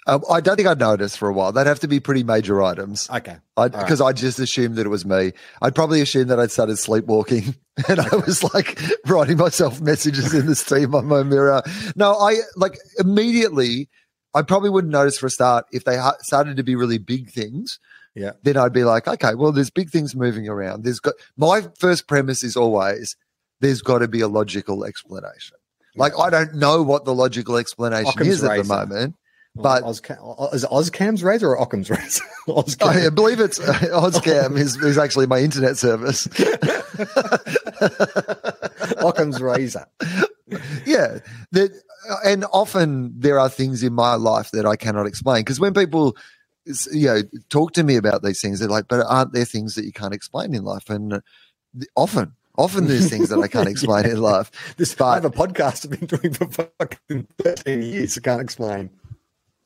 [0.06, 1.52] Um, I don't think I'd notice for a while.
[1.52, 3.11] They'd have to be pretty major items.
[3.11, 5.32] okay, Because I just assumed that it was me.
[5.61, 7.56] I'd probably assume that I'd started sleepwalking
[7.88, 11.62] and I was like writing myself messages in the steam on my mirror.
[11.96, 13.88] No, I like immediately,
[14.34, 17.30] I probably wouldn't notice for a start if they ha- started to be really big
[17.30, 17.78] things.
[18.18, 18.33] Yeah.
[18.42, 20.85] Then I'd be like, okay, well, there's big things moving around.
[20.85, 23.16] There's got my first premise is always
[23.61, 25.57] there's got to be a logical explanation.
[25.96, 28.62] Like, I don't know what the logical explanation Occam's is at razor.
[28.62, 29.14] the moment.
[29.57, 32.22] But- Ozcam, is it Ozcam's razor or Occam's razor?
[32.48, 32.87] Ozcam.
[32.87, 36.26] I Oh, believe it's uh, Ozcam is, is actually my internet service.
[38.98, 39.87] Occam's razor.
[40.87, 41.18] yeah
[41.52, 41.70] that
[42.24, 46.16] and often there are things in my life that i cannot explain because when people
[46.92, 49.85] you know talk to me about these things they're like but aren't there things that
[49.85, 51.20] you can't explain in life and uh,
[51.96, 55.31] often often there's things that i can't explain in life This But- I have a
[55.31, 56.46] podcast I've been doing for
[56.78, 58.16] fucking thirteen years.
[58.18, 58.90] I can't explain.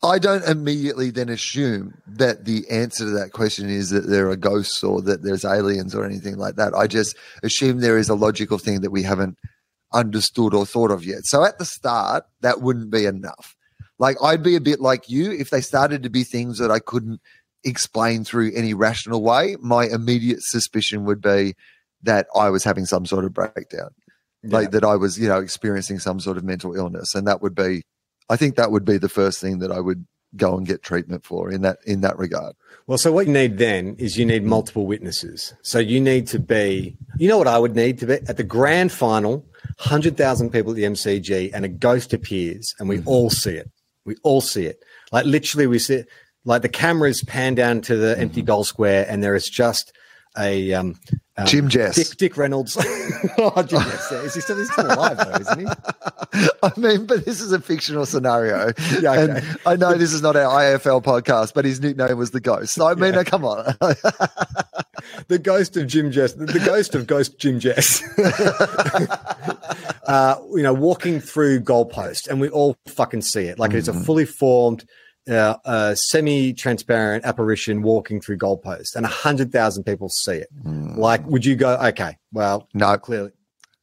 [0.03, 4.37] i don't immediately then assume that the answer to that question is that there are
[4.37, 8.15] ghosts or that there's aliens or anything like that i just assume there is a
[8.15, 9.37] logical thing that we haven't
[9.95, 11.27] understood or thought of yet.
[11.27, 13.55] So at the start, that wouldn't be enough.
[14.03, 16.81] Like I'd be a bit like you if they started to be things that I
[16.81, 17.21] couldn't
[17.63, 19.57] explain through any rational way.
[19.61, 21.55] My immediate suspicion would be
[22.03, 23.91] that I was having some sort of breakdown,
[24.43, 27.55] like that I was, you know, experiencing some sort of mental illness, and that would
[27.55, 27.83] be,
[28.29, 31.25] I think that would be the first thing that I would go and get treatment
[31.25, 32.57] for in that in that regard.
[32.89, 35.55] Well, so what you need then is you need multiple witnesses.
[35.63, 38.43] So you need to be, you know what I would need to be at the
[38.43, 43.09] grand final, 100,000 people at the MCG and a ghost appears and we mm-hmm.
[43.09, 43.71] all see it.
[44.05, 44.83] We all see it.
[45.11, 46.09] Like literally we see it,
[46.45, 48.47] like the cameras pan down to the empty mm-hmm.
[48.47, 49.93] goal square and there is just
[50.39, 50.99] a, um,
[51.37, 51.97] um, Jim Jess.
[51.97, 52.77] Dick, Dick Reynolds.
[53.39, 54.13] oh, Jim Jess.
[54.13, 55.67] Is he still, he's still alive though, isn't he?
[56.63, 58.73] I mean, but this is a fictional scenario.
[59.01, 59.23] Yeah, okay.
[59.23, 62.75] And I know this is not our AFL podcast, but his nickname was the Ghost.
[62.75, 63.65] So I mean, uh, come on.
[65.29, 68.03] the ghost of Jim Jess, the ghost of Ghost Jim Jess,
[70.07, 73.59] uh, you know, walking through goalpost, and we all fucking see it.
[73.59, 74.85] Like it's a fully formed,
[75.29, 80.49] uh, uh, semi-transparent apparition walking through goalpost, and a hundred thousand people see it.
[80.65, 81.77] Like, would you go?
[81.77, 82.97] Okay, well, no.
[82.99, 83.31] clearly,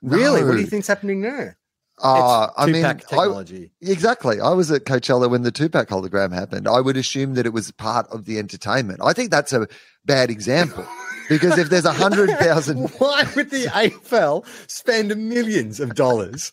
[0.01, 1.57] really, what do you think's happening there?
[2.01, 3.71] Uh, I mean, Tupac I, technology.
[3.81, 4.39] exactly.
[4.39, 6.67] I was at Coachella when the Tupac hologram happened.
[6.67, 9.01] I would assume that it was part of the entertainment.
[9.03, 9.67] I think that's a
[10.05, 10.87] bad example
[11.29, 16.51] because if there's a hundred thousand, Why would the AFL spend millions of dollars?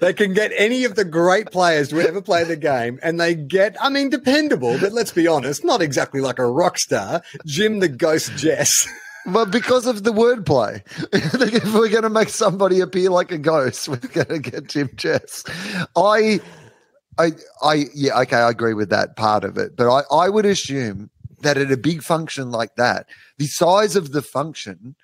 [0.00, 3.34] They can get any of the great players to ever play the game, and they
[3.34, 7.78] get, I mean, dependable, but let's be honest, not exactly like a rock star, Jim
[7.78, 8.86] the Ghost Jess.
[9.28, 13.88] But because of the wordplay, if we're going to make somebody appear like a ghost,
[13.88, 15.42] we're going to get Jim Jess.
[15.96, 16.40] I,
[17.18, 19.74] I, I, yeah, okay, I agree with that part of it.
[19.74, 23.06] But I, I would assume that at a big function like that,
[23.38, 24.96] the size of the function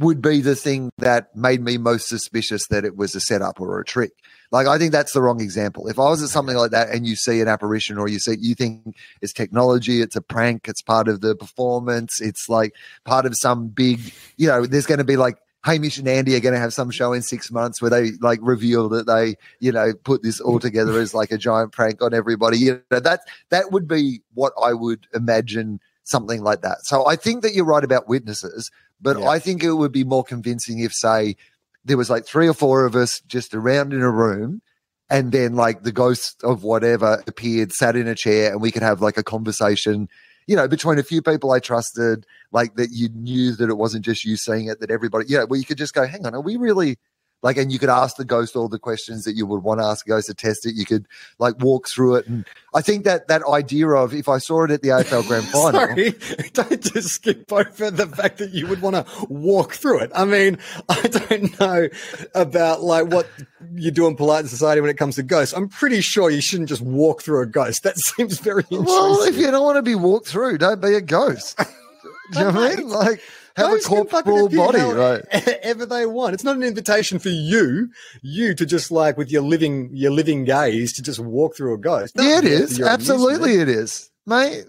[0.00, 3.78] would be the thing that made me most suspicious that it was a setup or
[3.78, 4.12] a trick.
[4.50, 5.88] Like I think that's the wrong example.
[5.88, 8.36] If I was at something like that and you see an apparition or you see
[8.40, 13.26] you think it's technology, it's a prank, it's part of the performance, it's like part
[13.26, 14.00] of some big,
[14.38, 16.90] you know, there's going to be like Hamish and Andy are going to have some
[16.90, 20.58] show in six months where they like reveal that they, you know, put this all
[20.58, 22.58] together as like a giant prank on everybody.
[22.58, 23.20] You know, that
[23.50, 26.84] that would be what I would imagine something like that.
[26.84, 28.70] So I think that you're right about witnesses,
[29.00, 29.28] but Yeah.
[29.28, 31.36] I think it would be more convincing if, say,
[31.84, 34.62] there was like three or four of us just around in a room
[35.10, 38.82] and then like the ghost of whatever appeared sat in a chair and we could
[38.82, 40.08] have like a conversation
[40.46, 44.04] you know between a few people i trusted like that you knew that it wasn't
[44.04, 46.40] just you saying it that everybody yeah, where you could just go hang on are
[46.40, 46.98] we really
[47.42, 49.86] like and you could ask the ghost all the questions that you would want to
[49.86, 51.06] ask a ghost to test it you could
[51.38, 54.70] like walk through it and i think that that idea of if i saw it
[54.70, 56.14] at the afl grand final Sorry,
[56.52, 60.10] don't just skip over the fact that you would want to walk through it.
[60.14, 61.88] I mean, I don't know
[62.34, 63.28] about like what
[63.74, 65.54] you do in polite society when it comes to ghosts.
[65.54, 67.82] I'm pretty sure you shouldn't just walk through a ghost.
[67.82, 71.00] That seems very well if you don't want to be walked through don't be a
[71.00, 73.20] ghost do you know what i mean like
[73.56, 75.24] have a can fucking corporal body right?
[75.62, 76.34] Ever they want.
[76.34, 77.90] It's not an invitation for you,
[78.22, 81.78] you to just like with your living your living gaze to just walk through a
[81.78, 82.14] ghost.
[82.16, 82.80] Yeah, it is.
[82.80, 84.64] Absolutely, it is, mate.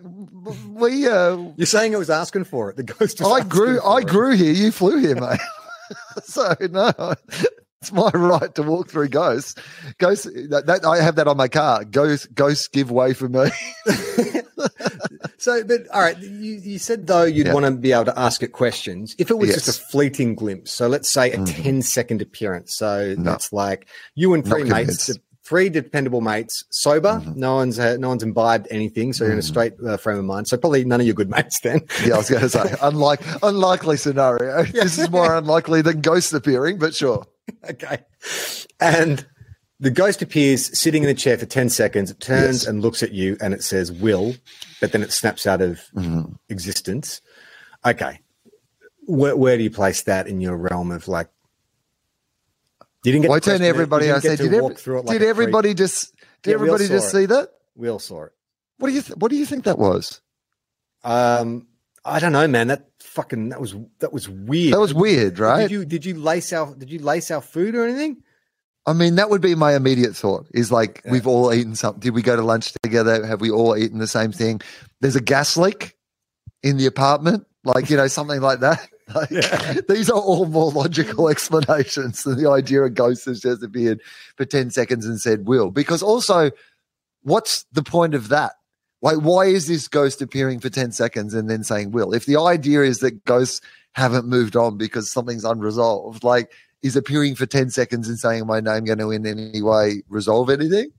[0.70, 2.78] We, uh, You're saying it was asking for it.
[2.78, 3.22] The ghost.
[3.24, 4.08] I grew, I it.
[4.08, 4.54] grew here.
[4.54, 5.40] You flew here, mate.
[6.24, 7.14] so no,
[7.82, 9.56] it's my right to walk through ghosts.
[9.98, 11.84] Ghosts, that, that, I have that on my car.
[11.84, 13.50] Ghosts, ghosts give way for me.
[15.38, 17.54] So, but all right, you, you said though you'd Yeah.
[17.54, 19.16] want to be able to ask it questions.
[19.18, 19.66] If it was Yes.
[19.66, 21.64] just a fleeting glimpse, so let's say a Mhm.
[21.64, 22.76] 10 second appearance.
[22.76, 23.24] So No.
[23.24, 25.20] that's like you and three mates, convinced.
[25.46, 27.22] three dependable mates, sober.
[27.26, 27.36] Mhm.
[27.36, 29.46] No one's uh, no one's imbibed anything, so you're in a Mhm.
[29.48, 30.48] straight uh, frame of mind.
[30.48, 31.82] So probably none of your good mates then.
[32.06, 34.64] yeah, I was going to say, unlike, unlikely scenario.
[34.66, 37.26] This is more unlikely than ghosts appearing, but sure.
[37.70, 38.00] okay.
[38.80, 39.26] And
[39.82, 42.12] the ghost appears sitting in a chair for 10 seconds.
[42.12, 42.68] It turns Yes.
[42.68, 44.36] and looks at you and it says will,
[44.80, 46.38] but then it snaps out of Mhm.
[46.50, 47.20] existence.
[47.86, 48.22] Okay.
[49.08, 51.28] Where, where do you place that in your realm of like?
[53.04, 54.12] You didn't get Why to turn question it, everybody?
[54.12, 55.30] I said, did, walk every, through it like did creep.
[55.30, 56.14] everybody just,
[56.44, 57.50] did Yeah, everybody just saw see that?
[57.76, 58.34] We all saw it.
[58.78, 60.22] What do you, th- what do you think that was?
[61.04, 61.68] Um,
[62.06, 62.68] I don't know, man.
[62.68, 64.74] That fucking that was that was weird.
[64.74, 65.62] That was weird, right?
[65.64, 68.24] Did you did you lace our did you lace our food or anything?
[68.86, 71.12] I mean, that would be my immediate thought is like, Yeah.
[71.12, 72.00] we've all eaten something.
[72.00, 73.26] Did we go to lunch together?
[73.26, 74.62] Have we all eaten the same thing?
[75.02, 75.96] There's a gas leak
[76.64, 78.88] in the apartment, like, you know, something like that.
[79.14, 79.74] Like, Yeah.
[79.90, 84.00] These are all more logical explanations than the idea a ghost has just appeared
[84.38, 85.70] for 10 seconds and said, will.
[85.70, 86.50] Because also,
[87.24, 88.54] what's the point of that?
[89.02, 92.14] Like, why is this ghost appearing for 10 seconds and then saying will?
[92.14, 93.60] If the idea is that ghosts
[93.94, 98.60] haven't moved on because something's unresolved, like, is appearing for 10 seconds and saying my
[98.60, 100.92] name going to in any way resolve anything?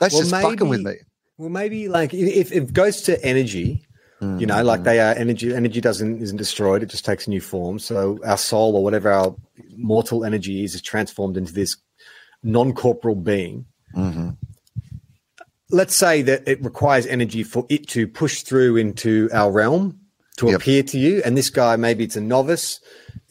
[0.00, 0.94] That's Well, just fucking with me.
[1.38, 3.82] Well, maybe like if if it goes to energy,
[4.20, 4.64] you know, Mm.
[4.66, 5.54] like they are energy.
[5.54, 7.78] Energy doesn't isn't destroyed; it just takes a new form.
[7.78, 9.34] So our soul or whatever our
[9.76, 11.76] mortal energy is is transformed into this
[12.42, 13.64] non-corporal being.
[13.96, 14.36] Mhm.
[15.70, 19.98] Let's say that it requires energy for it to push through into our realm
[20.36, 20.56] to Yep.
[20.60, 21.22] appear to you.
[21.24, 22.80] And this guy, maybe it's a novice,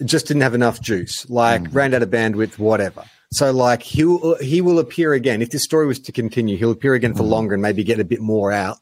[0.06, 1.74] just didn't have enough juice, like Mm-hmm.
[1.74, 3.04] ran out of bandwidth, whatever.
[3.32, 6.58] So like he'll he will appear again if this story was to continue.
[6.58, 8.78] He'll appear again for longer and maybe get a bit more out.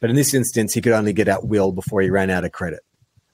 [0.00, 2.52] But in this instance, he could only get out will before he ran out of
[2.52, 2.80] credit.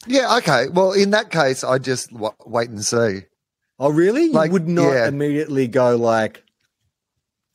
[0.07, 0.69] Yeah, okay.
[0.69, 3.23] Well, in that case, I just w- wait and see.
[3.79, 4.25] Oh, really?
[4.27, 5.09] You would not yeah.
[5.09, 6.45] immediately go like,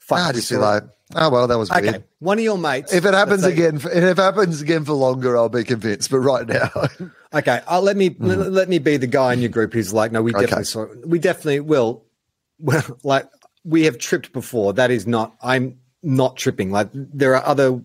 [0.07, 0.61] "Fuck." I just be story.
[0.61, 0.83] like,
[1.15, 2.03] oh, well, that was okay, weird.
[2.19, 2.93] one of your mates.
[2.93, 6.09] If it happens again, if it happens again for longer, I'll be convinced.
[6.11, 6.69] But right now,
[7.33, 10.11] Okay, I'll let me let, let me be the guy in your group who's like,
[10.11, 10.37] no, we Mm-hmm.
[10.37, 10.45] Okay.
[10.45, 12.03] definitely saw, we definitely will.
[12.59, 13.27] Well, like
[13.65, 14.71] we have tripped before.
[14.71, 15.35] That is not.
[15.41, 16.71] I'm not tripping.
[16.71, 17.81] Like there are other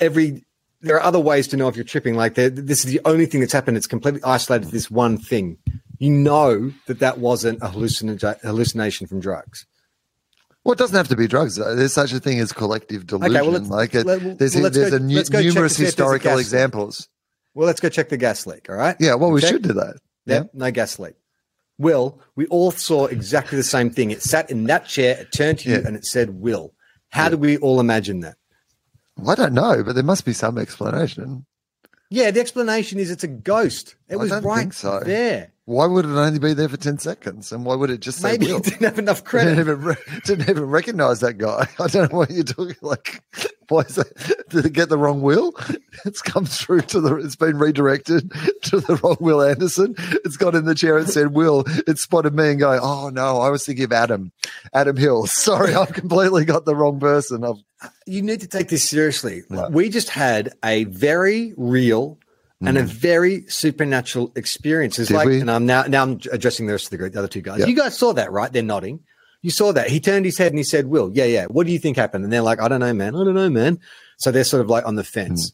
[0.00, 0.44] every
[0.80, 2.14] there are other ways to know if you're tripping.
[2.16, 3.76] Like this is the only thing that's happened.
[3.76, 5.58] It's completely isolated to this one thing.
[5.98, 9.66] You know that that wasn't a hallucina- hallucination from drugs.
[10.68, 11.58] Well, it doesn't have to be drugs.
[11.58, 13.32] Uh, there's such a thing as collective delusion.
[13.40, 15.54] well, let's- like it, let- there's well, let's there's go- a nu- let's go check
[15.54, 16.44] numerous to see if there's a historical gas leak.
[16.44, 17.08] examples.
[17.54, 18.66] Well, let's go check the gas leak.
[18.68, 18.94] All right.
[19.00, 19.48] Yeah, well, we Okay.
[19.48, 19.94] should do that.
[20.26, 20.34] Yeah.
[20.34, 21.14] Yep, no gas leak.
[21.78, 24.10] Wil, we all saw exactly the same thing.
[24.10, 25.86] It sat in that chair, it turned to you, Yeah.
[25.86, 26.74] and it said Wil.
[27.08, 28.36] How did we all imagine that?
[29.16, 31.46] Well, I don't know, but there must be some explanation.
[32.10, 33.94] Yeah, the explanation is it's a ghost.
[34.06, 35.00] It I was don't right think so.
[35.00, 35.50] there.
[35.68, 37.52] Why would it only be there for ten seconds?
[37.52, 38.56] And why would it just say Maybe will?
[38.56, 39.58] it didn't have enough didn't credit.
[39.58, 41.68] even re- didn't even recognize that guy.
[41.78, 42.76] I don't know what you're talking.
[42.80, 43.22] Like,
[43.68, 44.44] why is that?
[44.48, 45.52] Did it get the wrong Wil?
[46.04, 47.16] It's come through to the.
[47.16, 48.30] It's been redirected
[48.62, 49.96] to the wrong Wil Anderson.
[50.24, 51.64] It's got in the chair and said Wil.
[51.88, 54.30] It spotted me and going, oh no, I was thinking of Adam,
[54.72, 55.26] Adam Hill.
[55.26, 57.42] Sorry, I've completely got the wrong person.
[57.44, 59.42] I've, You need to take this seriously.
[59.50, 59.72] Right.
[59.72, 62.18] We just had a very real
[62.60, 64.98] and a very supernatural experience.
[64.98, 65.12] It's Mm.
[65.12, 65.40] Did like, we?
[65.40, 67.60] and I'm now now I'm addressing the rest of the group, the other two guys.
[67.60, 67.66] Yeah.
[67.66, 68.52] You guys saw that, right?
[68.52, 69.00] They're nodding.
[69.42, 69.88] You saw that.
[69.88, 71.46] He turned his head and he said, Wil, yeah, yeah.
[71.46, 72.24] What do you think happened?
[72.24, 73.14] And they're like, I don't know, man.
[73.14, 73.78] I don't know, man.
[74.16, 75.52] So they're sort of like on the fence.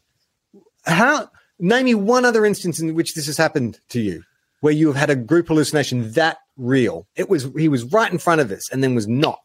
[0.55, 0.61] Mm.
[0.87, 4.23] How name me one other instance in which this has happened to you,
[4.61, 7.07] where you have had a group hallucination that real.
[7.17, 9.41] It was he was right in front of us and then was not.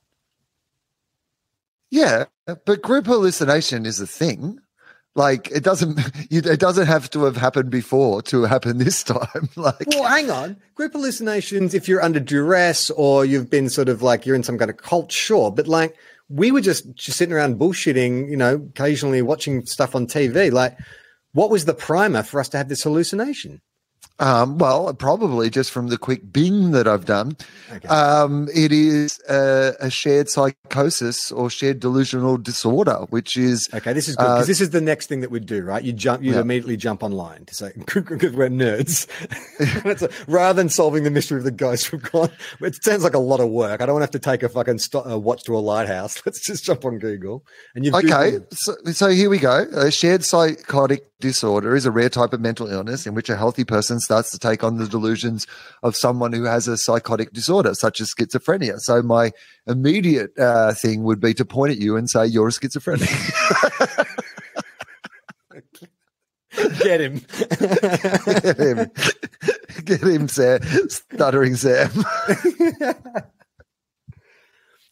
[1.89, 4.59] yeah, but group hallucination is a thing.
[5.15, 5.99] Like it doesn't.
[6.31, 9.49] It doesn't have to have happened before to happen this time.
[9.55, 10.57] Like Well, hang on.
[10.75, 14.57] Group hallucinations, if you're under duress or you've been sort of like you're in some
[14.59, 15.51] kind of cult, sure.
[15.51, 15.95] But like
[16.29, 20.51] we were just, just sitting around bullshitting, you know, occasionally watching stuff on TV.
[20.51, 20.77] Like,
[21.33, 23.61] what was the primer for us to have this hallucination?
[24.19, 27.37] Um, well, probably just from the quick bing that I've done.
[27.71, 27.87] Okay.
[27.87, 34.07] Um, it is a, a shared psychosis or shared delusional disorder, which is Okay, this
[34.09, 35.83] is good because Uh, this is the next thing that we'd do, right?
[35.83, 36.41] You jump, you Yeah.
[36.41, 39.07] immediately jump online to say because we're nerds.
[39.59, 42.29] A- rather than solving the mystery of the ghost, we've gone.
[42.61, 43.81] It sounds like a lot of work.
[43.81, 46.21] I don't want to have to take a fucking uh, watch to a lighthouse.
[46.25, 47.45] Let's just jump on Google
[47.75, 47.91] and you.
[47.93, 48.39] okay.
[48.51, 49.65] So, so here we go.
[49.73, 53.63] A shared psychotic disorder is a rare type of mental illness in which a healthy
[53.65, 55.45] person starts to take on the delusions
[55.83, 58.79] of someone who has a psychotic disorder, such as schizophrenia.
[58.79, 59.31] So my
[59.67, 63.07] immediate uh, thing would be to point at you and say, "You're a schizophrenic."
[66.79, 67.21] Get him.
[68.41, 68.91] Get him.
[69.85, 70.61] Get him, Sam.
[70.89, 71.91] Stuttering Sam.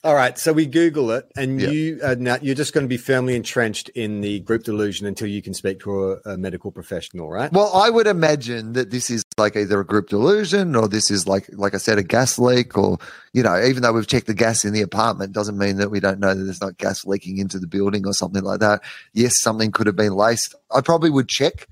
[0.07, 2.95] All right, so we Google it, and you uh, now you're just going to be
[2.95, 7.29] firmly entrenched in the group delusion until you can speak to a, a medical professional,
[7.29, 7.51] right?
[7.51, 11.27] Well, I would imagine that this is like either a group delusion or this is
[11.27, 12.99] like, like I said, a gas leak, or
[13.33, 15.99] you know, even though we've checked the gas in the apartment, doesn't mean that we
[15.99, 18.83] don't know that there's not gas leaking into the building or something like that.
[19.11, 20.55] Yes, something could have been laced.
[20.73, 21.67] I probably would check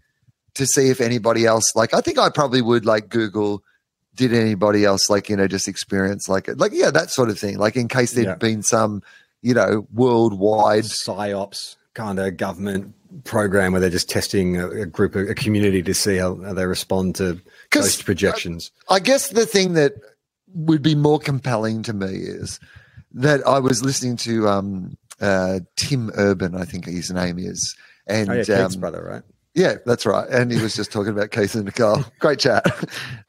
[0.56, 3.64] to see if anybody else, like, I think I probably would like Google.
[4.16, 7.58] Did anybody else like you know just experience like like yeah that sort of thing
[7.58, 8.36] like in case there'd Yeah.
[8.36, 9.04] been some
[9.42, 12.94] you know worldwide psyops kind of government
[13.24, 16.66] program where they're just testing a, a group, a community to see how, how they
[16.66, 17.40] respond to
[17.70, 18.72] ghost projections.
[18.90, 19.94] I guess the thing that
[20.54, 22.60] would be more compelling to me is
[23.14, 27.76] that I was listening to um, uh, Tim Urban, I think his name is,
[28.08, 29.24] and oh yeah, um, brother, right?
[29.56, 30.28] Yeah, that's right.
[30.30, 32.04] And he was just talking about Keith and Nicole.
[32.20, 32.66] Great chat.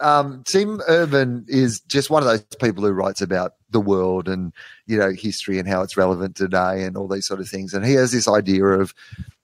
[0.00, 4.52] Um, Tim Urban is just one of those people who writes about the world and,
[4.86, 7.72] you know, history and how it's relevant today and all these sort of things.
[7.72, 8.92] And he has this idea of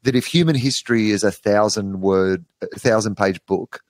[0.03, 3.81] that if human history is a thousand word, a thousand page book,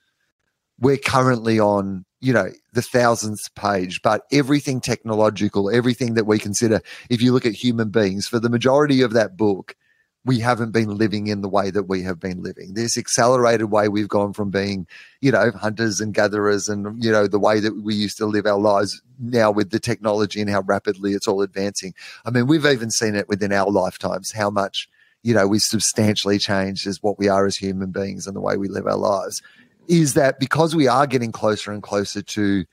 [0.78, 6.82] we're currently on, you know, the thousandth page, but everything technological, everything that we consider,
[7.09, 9.76] if you look at human beings, for the majority of that book,
[10.25, 12.75] we haven't been living in the way that we have been living.
[12.75, 14.87] This accelerated way we've gone from being,
[15.20, 18.47] you know, hunters and gatherers and, you know, the way that we used to live
[18.47, 21.93] our lives now with the technology and how rapidly it's all advancing.
[22.25, 24.89] I mean, we've even seen it within our lifetimes, how much,
[25.25, 28.57] you know, we've substantially changed as what we are as human beings and the way
[28.57, 29.43] we live our lives.
[29.89, 32.64] Is that because we are getting closer and closer to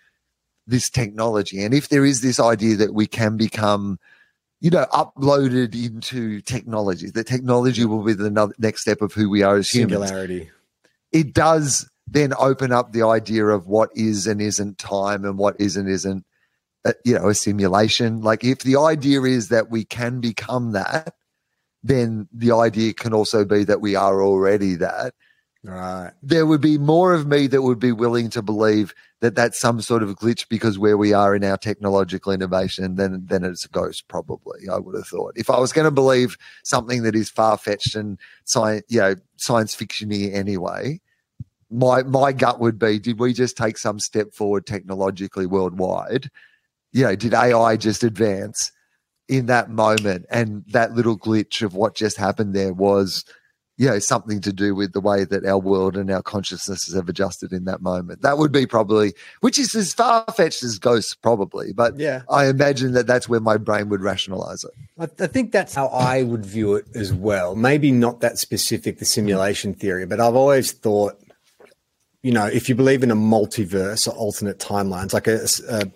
[0.67, 1.63] this technology?
[1.63, 3.97] And if there is this idea that we can become,
[4.61, 7.09] you know, uploaded into technology.
[7.09, 10.09] The technology will be the next step of who we are as humans.
[10.09, 10.49] Singularity.
[11.11, 15.59] It does then open up the idea of what is and isn't time and what
[15.59, 16.25] is and isn't,
[16.85, 18.21] uh, you know, a simulation.
[18.21, 21.13] Like if the idea is that we can become that,
[21.83, 25.13] then the idea can also be that we are already that
[25.61, 26.11] Right.
[26.23, 29.81] there would be more of me that would be willing to believe that that's some
[29.81, 33.67] sort of glitch because where we are in our technological innovation than than it's a
[33.67, 35.33] ghost probably i would have thought.
[35.35, 39.75] If i was going to believe something that is far-fetched and science you know science
[39.75, 41.01] fictiony anyway
[41.69, 46.29] my my gut would be did we just take some step forward technologically worldwide?
[46.91, 48.71] You know did ai just advance
[49.27, 50.25] in that moment?
[50.31, 53.23] And that little glitch of what just happened there was
[53.79, 57.09] you know something to do with the way that our world and our consciousnesses have
[57.09, 61.71] adjusted in that moment that would be probably which is as far-fetched as ghosts probably
[61.73, 62.21] but Yeah.
[62.29, 65.87] i imagine that that's where my brain would rationalize it I, I think that's how
[65.87, 67.55] I would view it as well.
[67.55, 71.13] Maybe not that specific, the simulation theory, but I've always thought,
[72.21, 75.89] you know, if you believe in a multiverse or alternate timelines, like a, a,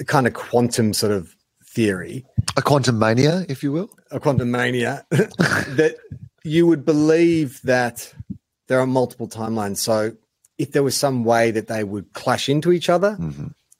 [0.00, 1.34] a kind of quantum sort of
[1.66, 2.24] theory,
[2.56, 5.96] a quantum mania if you will a quantum mania, that
[6.44, 8.14] you would believe that
[8.68, 9.78] there are multiple timelines.
[9.78, 10.12] So
[10.58, 13.16] if there was some way that they would clash into each other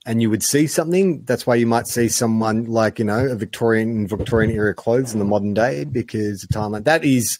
[0.07, 3.35] and you would see something, that's why you might see someone like, you know, a
[3.37, 7.39] Victorian Victorian era clothes in the modern day because the timeline that is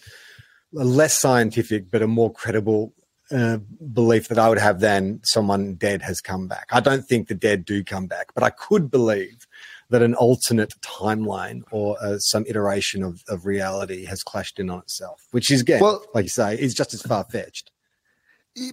[0.79, 2.93] a less scientific but a more credible
[3.31, 3.59] uh,
[3.93, 6.67] belief that I would have than someone dead has come back.
[6.71, 9.44] I don't think the dead do come back, but I could believe
[9.91, 14.81] that an alternate timeline or uh, some iteration of, of reality has clashed in on
[14.81, 17.71] itself, which is again, Well- like you say, is just as far fetched.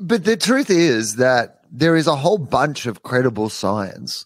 [0.01, 4.25] but the truth is that there is a whole bunch of credible science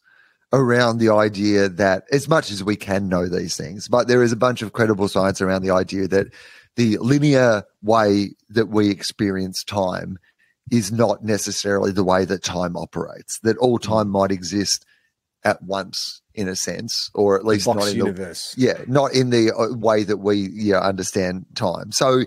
[0.53, 4.31] around the idea that as much as we can know these things but there is
[4.31, 6.27] a bunch of credible science around the idea that
[6.75, 10.17] the linear way that we experience time
[10.71, 14.85] is not necessarily the way that time operates that all time might exist
[15.43, 19.51] at once in a sense or at least not in the yeah, not in the
[19.51, 21.91] uh, way that we yeah, understand time.
[21.91, 22.23] So,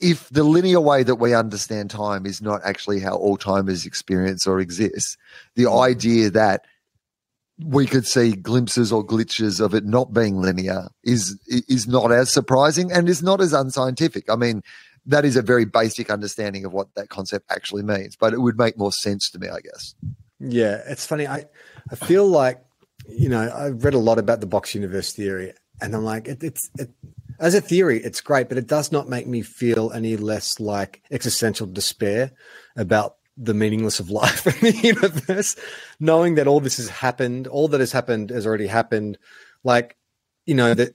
[0.00, 3.84] if the linear way that we understand time is not actually how all time is
[3.84, 5.16] experienced or exists,
[5.56, 6.64] the idea that
[7.64, 12.32] we could see glimpses or glitches of it not being linear is is not as
[12.32, 14.30] surprising and is not as unscientific.
[14.30, 14.62] I mean,
[15.06, 18.58] that is a very basic understanding of what that concept actually means, but it would
[18.58, 19.94] make more sense to me, I guess.
[20.38, 21.26] Yeah, it's funny.
[21.26, 21.44] I
[21.90, 22.62] I feel like
[23.08, 26.42] you know I've read a lot about the block universe theory, and I'm like, it,
[26.42, 26.90] it's it,
[27.38, 31.02] as a theory, it's great, but it does not make me feel any less like
[31.10, 32.32] existential despair
[32.76, 35.56] about the meaningless of life in the universe,
[35.98, 39.18] knowing that all this has happened, all that has happened has already happened.
[39.64, 39.96] Like,
[40.46, 40.94] you know, that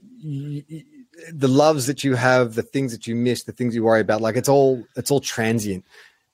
[1.34, 4.22] the loves that you have, the things that you miss, the things you worry about,
[4.22, 5.86] like it's all it's all transient.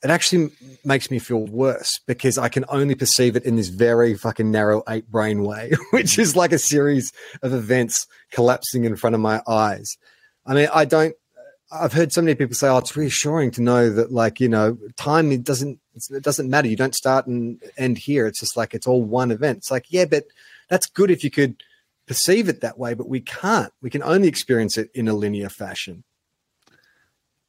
[0.04, 0.52] It actually
[0.84, 4.84] makes me feel worse because I can only perceive it in this very fucking narrow
[4.90, 7.12] eight brain way, which is like a series
[7.44, 9.98] of events collapsing in front of my eyes.
[10.46, 11.16] I mean, I don't
[11.72, 14.78] I've heard so many people say, "Oh, it's reassuring to know that, like, you know,
[14.98, 15.80] time it doesn't
[16.10, 16.68] it doesn't matter.
[16.68, 18.28] You don't start and end here.
[18.28, 20.26] It's just like it's all one event." It's like, yeah, but
[20.70, 21.64] that's good if you could
[22.08, 23.72] perceive it that way, but we can't.
[23.82, 26.04] We can only experience it in a linear fashion.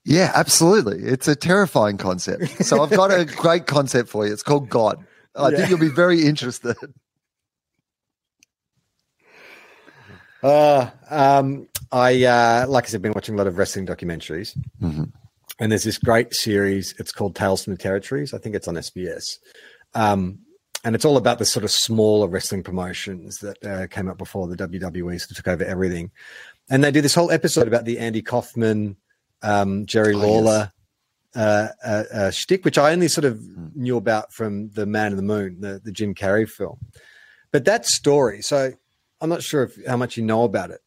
[0.05, 0.99] Yeah, absolutely.
[1.05, 2.65] It's a terrifying concept.
[2.65, 4.33] So I've got a great concept for you.
[4.33, 5.05] It's called God.
[5.37, 5.57] I yeah.
[5.57, 6.77] think you'll be very interested.
[10.43, 15.05] Uh, um, I uh, like I said, been watching a lot of wrestling documentaries, mm-hmm.
[15.61, 16.95] and there's this great series.
[16.99, 18.35] It's called Tales from the Territories.
[18.35, 19.39] I think it's on SBS,
[19.95, 20.41] um,
[20.83, 24.49] and it's all about the sort of smaller wrestling promotions that uh, came up before
[24.49, 26.11] the WWE sort of took over everything.
[26.69, 28.97] And they do this whole episode about the Andy Kaufman,
[29.43, 30.59] um, Jerry oh, Lawler.
[30.59, 30.79] Yes.
[31.35, 33.75] Uh, uh, uh, shtick, which I only sort of mm.
[33.75, 36.77] knew about from the Man in the Moon, the, the Jim Carrey film.
[37.53, 38.73] But that story, so
[39.19, 40.81] I'm not sure if, how much you know about it,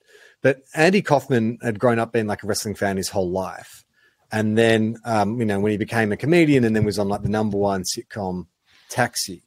[0.43, 3.84] but Andy Kaufman had grown up being like a wrestling fan his whole life.
[4.32, 7.24] And then, um, you know, when he became a comedian and then was on like
[7.24, 8.45] the number one sitcom
[8.89, 9.41] Taxi,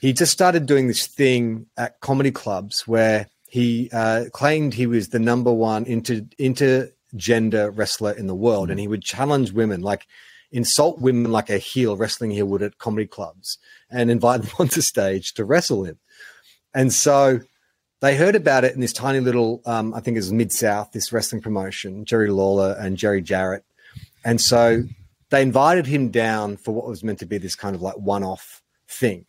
[0.00, 5.08] he just started doing this thing at comedy clubs where he uh, claimed he was
[5.08, 9.80] the number one into inter intergender wrestler in the world, and he would challenge women,
[9.80, 10.06] like
[10.52, 13.58] insult women like a heel wrestling heel would at comedy clubs,
[13.90, 15.98] and invite them onto stage to wrestle him.
[16.74, 17.40] And so
[18.00, 20.92] they heard about it in this tiny little, um, I think it was Mid South,
[20.92, 23.64] this wrestling promotion, Jerry Lawler and Jerry Jarrett.
[24.24, 24.84] And so
[25.30, 28.22] they invited him down for what was meant to be this kind of like one
[28.22, 29.26] off thing.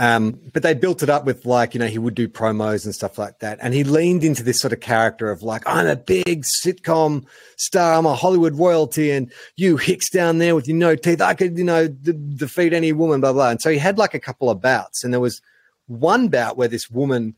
[0.00, 2.94] Um, but they built it up with like, you know, he would do promos and
[2.94, 3.58] stuff like that.
[3.60, 7.24] And he leaned into this sort of character of like, I'm a big sitcom
[7.56, 7.94] star.
[7.94, 9.10] I'm a Hollywood royalty.
[9.10, 11.20] And you hicks down there with your no teeth.
[11.20, 13.50] I could, you know, d- defeat any woman, blah, blah.
[13.50, 15.02] And so he had like a couple of bouts.
[15.02, 15.42] And there was
[15.88, 17.34] one bout where this woman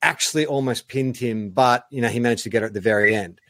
[0.00, 3.12] actually almost pinned him, but, you know, he managed to get her at the very
[3.14, 3.40] end.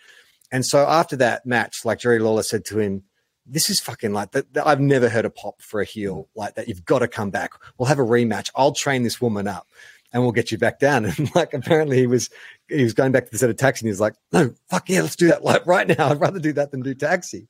[0.50, 3.02] And so after that match, like Jerry Lawler said to him,
[3.46, 4.46] this is fucking like that.
[4.64, 6.68] I've never heard a pop for a heel like that.
[6.68, 7.52] You've got to come back.
[7.78, 8.50] We'll have a rematch.
[8.54, 9.68] I'll train this woman up
[10.12, 11.04] and we'll get you back down.
[11.18, 12.30] And like, apparently he was,
[12.68, 14.88] he was going back to the set of taxi and he was like, no, fuck
[14.88, 15.44] yeah, let's do that.
[15.44, 17.48] Like right now, I'd rather do that than do taxi.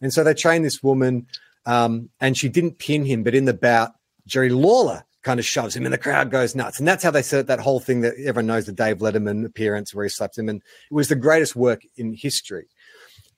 [0.00, 1.26] And so they trained this woman,
[1.66, 3.92] um, and she didn't pin him, but in the bout,
[4.26, 6.78] Jerry Lawler kind of shoves him and the crowd goes nuts.
[6.78, 9.94] And that's how they set that whole thing that everyone knows the Dave Letterman appearance
[9.94, 10.48] where he slaps him.
[10.48, 12.68] And it was the greatest work in history.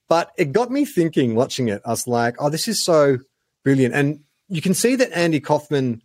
[0.08, 1.82] But it got me thinking watching it.
[1.84, 3.18] I was like, oh, this is so
[3.64, 3.94] brilliant.
[3.94, 6.02] And you can see that Andy Kaufman,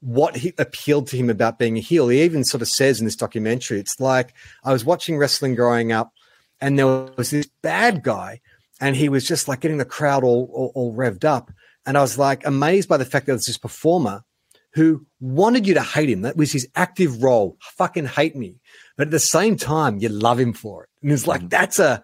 [0.00, 3.04] what he appealed to him about being a heel, he even sort of says in
[3.04, 4.32] this documentary, it's like
[4.64, 6.12] I was watching wrestling growing up
[6.60, 8.40] and there was this bad guy
[8.80, 11.50] and he was just like getting the crowd all, all, all revved up.
[11.84, 14.22] And I was like amazed by the fact that there's this performer
[14.72, 16.22] who wanted you to hate him.
[16.22, 17.56] That was his active role.
[17.60, 18.56] Fucking hate me.
[18.96, 20.90] But at the same time, you love him for it.
[21.02, 21.50] And it's like, mm.
[21.50, 22.02] that's a,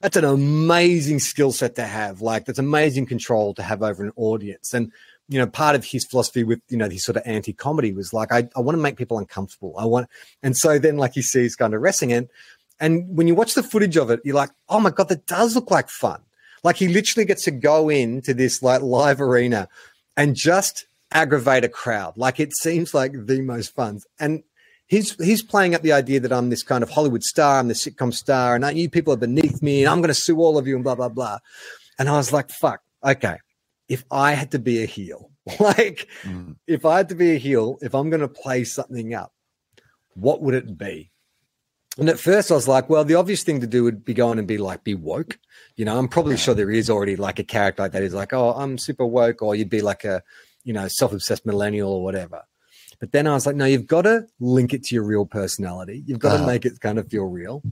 [0.00, 2.20] that's an amazing skill set to have.
[2.20, 4.72] Like that's amazing control to have over an audience.
[4.72, 4.92] And
[5.28, 8.32] you know, part of his philosophy with you know his sort of anti-comedy was like,
[8.32, 9.74] I, I want to make people uncomfortable.
[9.78, 10.08] I want,
[10.42, 12.28] and so then like he sees kind of wrestling and
[12.80, 15.54] and when you watch the footage of it, you're like, oh my god, that does
[15.54, 16.22] look like fun.
[16.64, 19.68] Like he literally gets to go into this like live arena
[20.16, 22.16] and just aggravate a crowd.
[22.16, 24.00] Like it seems like the most fun.
[24.18, 24.42] And
[24.90, 27.74] he's he's playing up the idea that I'm this kind of Hollywood star, I'm the
[27.74, 30.66] sitcom star, and you people are beneath me, and I'm going to sue all of
[30.66, 31.38] you, and blah blah blah.
[31.98, 33.38] And I was like, fuck, okay.
[33.88, 35.30] If I had to be a heel,
[35.60, 36.56] like mm.
[36.66, 39.32] if I had to be a heel, if I'm going to play something up,
[40.14, 41.10] what would it be?
[41.98, 44.28] And at first I was like, well, the obvious thing to do would be go
[44.28, 45.38] on and be like, be woke.
[45.76, 48.32] You know, I'm probably sure there is already like a character like that is like,
[48.32, 50.22] oh, I'm super woke, or you'd be like a,
[50.62, 52.42] you know, self-obsessed millennial or whatever.
[53.00, 56.04] But then I was like, no, you've got to link it to your real personality.
[56.06, 56.44] You've got uh-huh.
[56.44, 57.62] to make it kind of feel real.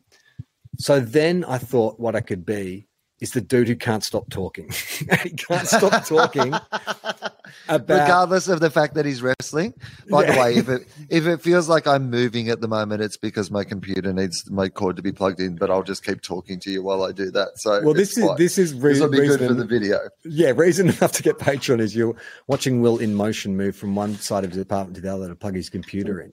[0.79, 2.88] So then I thought what I could be
[3.21, 4.71] is the dude who can't stop talking.
[5.23, 6.55] he can't stop talking
[7.69, 9.75] about regardless of the fact that he's wrestling.
[10.11, 10.33] By yeah.
[10.33, 13.51] the way, if it if it feels like I'm moving at the moment, it's because
[13.51, 15.57] my computer needs my cord to be plugged in.
[15.57, 17.59] But I'll just keep talking to you while I do that.
[17.59, 18.37] So well, this is fine.
[18.37, 19.99] this is re- this will be reason, good for the video.
[20.25, 22.17] Yeah, reason enough to get Patreon is you're
[22.47, 25.35] watching Wil in motion move from one side of the apartment to the other to
[25.35, 26.33] plug his computer in.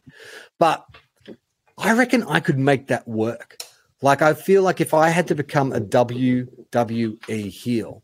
[0.60, 0.86] But
[1.78, 3.58] I reckon I could make that work.
[4.06, 8.04] Like I feel like if I had to become a WWE heel,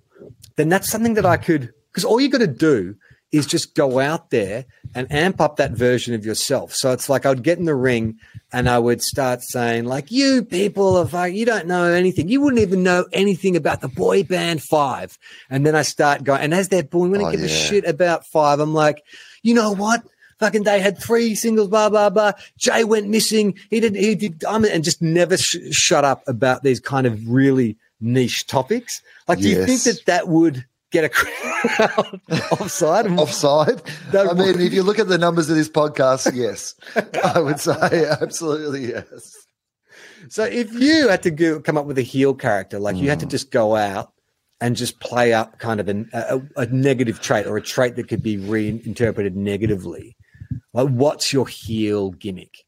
[0.55, 2.95] then that's something that I could because all you got to do
[3.31, 6.73] is just go out there and amp up that version of yourself.
[6.73, 8.17] So it's like I'd get in the ring
[8.51, 12.29] and I would start saying, like, you people of like, you don't know anything.
[12.29, 15.19] You wouldn't even know anything about the boy band five.
[15.51, 17.85] And then I start going, and as they're born, when I Oh, give a shit
[17.85, 19.03] about five, I'm like,
[19.43, 20.01] you know what?
[20.41, 22.33] Fucking they had three singles, blah blah blah.
[22.57, 23.57] Jay went missing.
[23.69, 23.95] He did.
[23.95, 24.43] He did.
[24.43, 29.01] Um, and just never sh- shut up about these kind of really niche topics.
[29.29, 32.19] Like, do you think that that would get a crowd
[32.51, 33.07] offside?
[33.11, 33.81] Offside.
[34.11, 36.75] That I mean, if you look at the numbers of this podcast, yes,
[37.23, 39.37] I would say absolutely yes.
[40.29, 43.19] So if you had to go, come up with a heel character, like you had
[43.19, 43.21] Mm.
[43.21, 44.11] to just go out
[44.59, 48.07] and just play up kind of an, a, a negative trait or a trait that
[48.07, 50.15] could be reinterpreted negatively,
[50.73, 52.65] like what's your heel gimmick?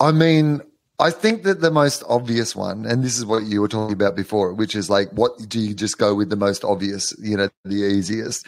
[0.00, 0.62] I mean,
[1.00, 4.16] I think that the most obvious one, and this is what you were talking about
[4.16, 7.48] before, which is like, what do you just go with the most obvious, you know,
[7.64, 8.46] the easiest?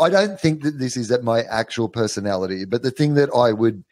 [0.00, 3.52] I don't think that this is at my actual personality, but the thing that I
[3.52, 3.84] would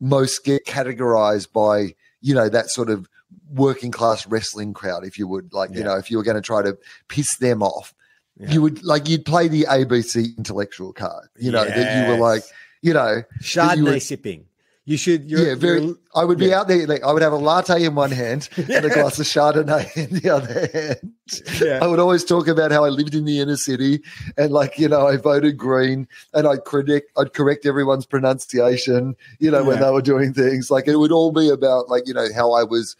[0.00, 3.06] most get categorized by, you know, that sort of
[3.52, 6.40] working class wrestling crowd, if you would, like, you know, if you were going to
[6.40, 7.94] try to piss them off,
[8.38, 8.52] Yeah.
[8.52, 12.40] you would like, you'd play the ABC intellectual card, you know, that you were like,
[12.40, 12.52] Yes.
[12.82, 14.44] You know, Chardonnay you were- sipping.
[14.86, 15.30] You should.
[15.30, 15.94] You're, yeah, very.
[16.16, 16.60] I would be yeah.
[16.60, 16.84] out there.
[16.84, 20.18] Like, I would have a latte in one hand and a glass of Chardonnay in
[20.18, 21.12] the other hand.
[21.60, 21.78] Yeah.
[21.80, 24.02] I would always talk about how I lived in the inner city
[24.36, 29.14] and, like, you know, I voted Green and I'd correct, I'd correct everyone's pronunciation.
[29.38, 32.14] You know, when they were doing things, like it would all be about, like, you
[32.14, 32.96] know, how I was.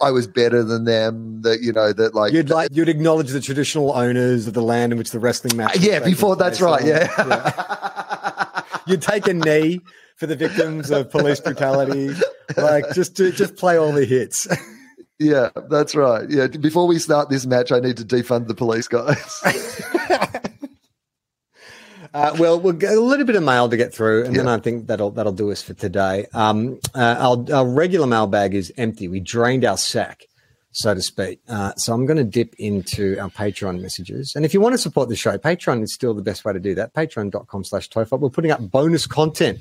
[0.00, 1.42] I was better than them.
[1.42, 4.92] That you know that like You'd like you'd acknowledge the traditional owners of the land
[4.92, 5.76] in which the wrestling match.
[5.78, 5.98] yeah.
[5.98, 6.86] Before that's place right.
[6.86, 8.43] Yeah.
[8.86, 9.80] You'd take a knee
[10.16, 12.14] for the victims of police brutality.
[12.56, 14.46] Like just to just play all the hits.
[15.18, 15.50] yeah.
[15.70, 16.28] That's right.
[16.28, 16.46] Yeah.
[16.48, 19.42] Before we start this match, I need to defund the police guys.
[22.14, 24.58] Uh, well, we'll get a little bit of mail to get through, and then I
[24.58, 26.26] think that'll that'll do us for today.
[26.32, 29.08] Um, uh, our, our regular mailbag is empty.
[29.08, 30.22] We drained our sack,
[30.74, 31.40] so to speak.
[31.48, 34.78] Uh, so I'm going to dip into our Patreon messages, and if you want to
[34.78, 36.94] support the show, Patreon is still the best way to do that.
[36.94, 38.20] Patreon.com/slash Tofop.
[38.20, 39.60] We're putting up bonus content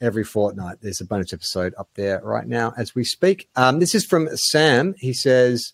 [0.00, 0.78] every fortnight.
[0.80, 3.48] There's a bonus episode up there right now as we speak.
[3.56, 4.94] Um, this is from Sam.
[4.98, 5.72] He says,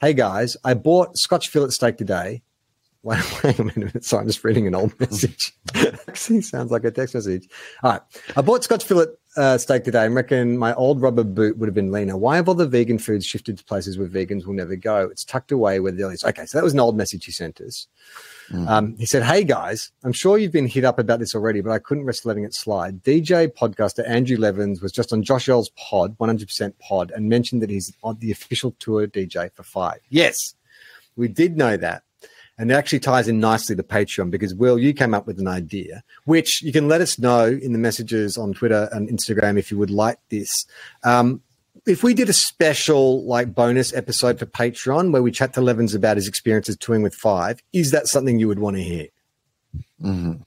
[0.00, 2.42] "Hey guys, I bought Scotch fillet steak today."
[3.06, 4.04] Wait, wait a minute.
[4.04, 5.54] Sorry, I'm just reading an old message.
[6.08, 7.48] Actually, sounds like a text message.
[7.84, 8.00] All right.
[8.36, 11.74] I bought Scotch fillet uh, steak today and reckon my old rubber boot would have
[11.74, 12.16] been leaner.
[12.16, 15.02] Why have all the vegan foods shifted to places where vegans will never go?
[15.08, 16.24] It's tucked away where the is.
[16.24, 17.86] Okay, so that was an old message he sent us.
[18.66, 21.70] Um, he said, Hey guys, I'm sure you've been hit up about this already, but
[21.70, 23.04] I couldn't resist letting it slide.
[23.04, 27.70] DJ podcaster Andrew Levins was just on Josh L's pod, 100% pod, and mentioned that
[27.70, 30.00] he's on the official tour DJ for Five.
[30.08, 30.56] Yes,
[31.14, 32.02] we did know that.
[32.58, 35.46] And it actually ties in nicely to Patreon because, Wil, you came up with an
[35.46, 39.70] idea, which you can let us know in the messages on Twitter and Instagram if
[39.70, 40.66] you would like this.
[41.04, 41.42] Um,
[41.86, 45.94] if we did a special like bonus episode for Patreon where we chat to Levins
[45.94, 49.06] about his experiences touring with Five, is that something you would want to hear?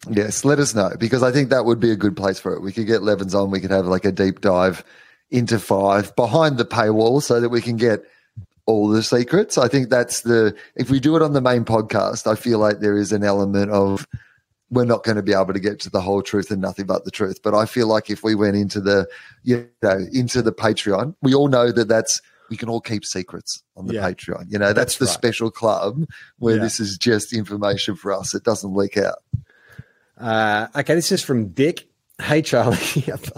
[0.10, 2.62] Yes, let us know because I think that would be a good place for it.
[2.62, 3.52] We could get Levins on.
[3.52, 4.84] We could have like a deep dive
[5.32, 8.04] into five behind the paywall so that we can get
[8.66, 9.58] all the secrets.
[9.58, 12.80] I think that's the, if we do it on the main podcast, I feel like
[12.80, 14.08] there is an element of
[14.72, 17.04] we're not going to be able to get to the whole truth and nothing but
[17.04, 17.42] the truth.
[17.44, 19.08] But I feel like if we went into the,
[19.44, 23.64] you know, into the Patreon, we all know that that's, we can all keep secrets
[23.76, 24.12] on the Yeah.
[24.12, 24.46] Patreon.
[24.50, 25.14] You know, that's, That's the right.
[25.14, 26.06] special club
[26.38, 26.62] where Yeah.
[26.64, 28.36] this is just information for us.
[28.36, 29.18] It doesn't leak out.
[30.18, 31.88] Uh, okay, this is from Dick.
[32.22, 32.78] Hey, Charlie.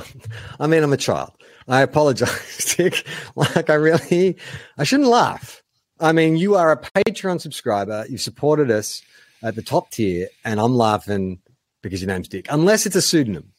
[0.60, 1.32] I mean, I'm a child.
[1.68, 3.05] I apologize, Dick.
[3.36, 4.38] Like, I really,
[4.78, 5.62] I shouldn't laugh.
[5.99, 8.05] I mean, you are a Patreon subscriber.
[8.09, 9.01] You've supported us
[9.43, 11.39] at the top tier, and I'm laughing
[11.82, 13.51] because your name's Dick, unless it's a pseudonym.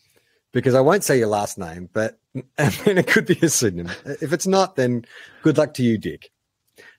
[0.53, 2.18] Because I won't say your last name, but
[2.59, 3.90] I mean, it could be a pseudonym.
[4.05, 5.07] If it's not, then
[5.42, 6.30] good luck to you, Dick.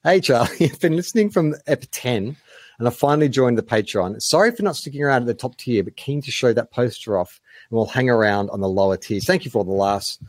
[0.03, 2.35] Hey, Charlie, I've been listening from Ep 10
[2.79, 4.21] and I finally joined the Patreon.
[4.21, 7.17] Sorry for not sticking around at the top tier, but keen to show that poster
[7.17, 7.39] off
[7.69, 9.25] and we'll hang around on the lower tiers.
[9.25, 10.19] Thank you for the laughs.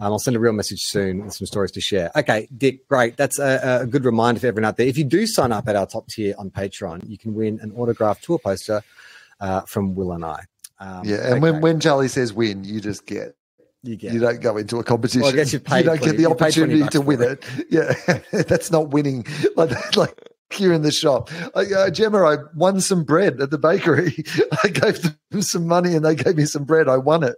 [0.00, 2.10] Um, I'll send a real message soon with some stories to share.
[2.16, 3.18] Okay, Dick, great.
[3.18, 4.86] That's a, a good reminder for everyone out there.
[4.86, 7.72] If you do sign up at our top tier on Patreon, you can win an
[7.72, 8.82] autographed tour poster
[9.40, 10.40] uh, from Wil and I.
[10.78, 11.60] Um, Yeah, and when, okay.
[11.60, 13.36] when Charlie says win, you just get.
[13.82, 15.20] you get You don't go into a competition.
[15.20, 17.44] Well, I guess you paid don't get the you paid 20 opportunity to win it.
[17.58, 17.66] it.
[17.70, 19.26] Yeah, that's not winning.
[19.56, 20.18] Like, like
[20.50, 24.24] here in the shop, I, uh, Gemma, I won some bread at the bakery.
[24.64, 26.88] I gave them some money and they gave me some bread.
[26.88, 27.36] I won it.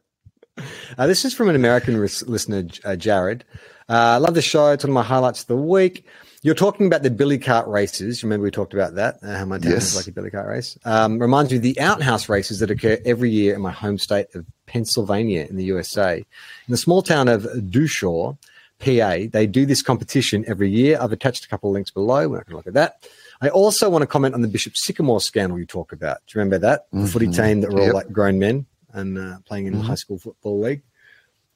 [0.99, 3.45] Uh, this is from an American ris- listener, uh, Jared.
[3.89, 4.69] Uh, love the show.
[4.73, 6.07] It's one of my highlights of the week.
[6.43, 8.23] You're talking about the billy cart races.
[8.23, 9.19] Remember we talked about that?
[9.23, 9.91] Uh, how my town Yes.
[9.91, 10.77] is like a billy cart race.
[10.85, 14.27] Um, reminds me of the outhouse races that occur every year in my home state
[14.35, 16.17] of Pennsylvania in the USA.
[16.19, 16.25] In
[16.69, 18.37] the small town of Dushore,
[18.81, 20.99] PA, they do this competition every year.
[21.01, 22.29] I've attached a couple of links below.
[22.29, 23.09] We're not going to look at that.
[23.41, 26.19] I also want to comment on the Bishop Sycamore scandal you talk about.
[26.27, 26.87] Do you remember that?
[26.93, 27.95] The footy team that were all Yep.
[27.95, 30.83] like grown men and uh, playing in the high school football league.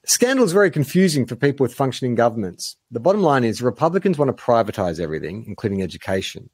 [0.05, 2.76] Scandal is very confusing for people with functioning governments.
[2.93, 6.49] The bottom line is Republicans want to privatize everything, including education.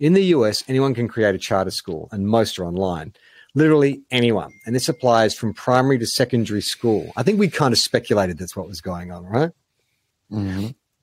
[0.00, 3.12] In the US, anyone can create a charter school, and most are online.
[3.54, 4.52] Literally anyone.
[4.66, 7.12] And this applies from primary to secondary school.
[7.16, 9.50] I think we kind of speculated that's what was going on, right?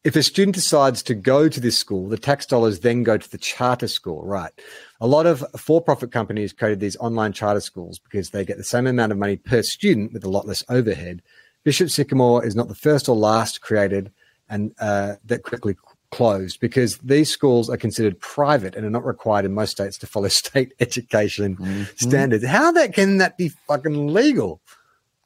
[0.08, 3.30] If a student decides to go to this school, the tax dollars then go to
[3.30, 4.54] the charter school, right?
[5.02, 8.64] A lot of for profit companies created these online charter schools because they get the
[8.64, 11.22] same amount of money per student with a lot less overhead.
[11.66, 14.10] Bishop Sycamore is not the first or last created
[14.48, 15.76] and uh, that quickly
[16.12, 20.08] closed because these schools are considered private and are not required in most states to
[20.08, 21.58] follow state education
[21.98, 22.46] standards.
[22.46, 24.62] How that can that be fucking legal?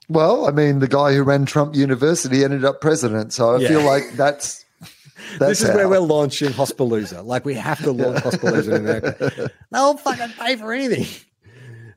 [0.10, 3.68] Well, I mean, the guy who ran Trump University ended up president, so I Yeah.
[3.68, 4.61] feel like that's
[5.40, 7.26] this is where we're launching Hospilooza.
[7.26, 9.52] Like we have to launch Hospilooza in America.
[9.72, 11.06] They'll fucking pay for anything.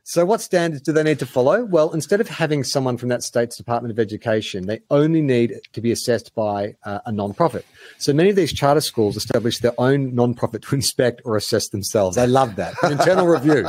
[0.07, 1.65] So, what standards do they need to follow?
[1.65, 5.81] Well, instead of having someone from that state's Department of Education, they only need to
[5.81, 7.63] be assessed by uh, a nonprofit.
[7.97, 12.19] So, many of these charter schools establish their own nonprofit to inspect or assess themselves.
[12.19, 12.75] I love that.
[12.83, 13.67] An internal review.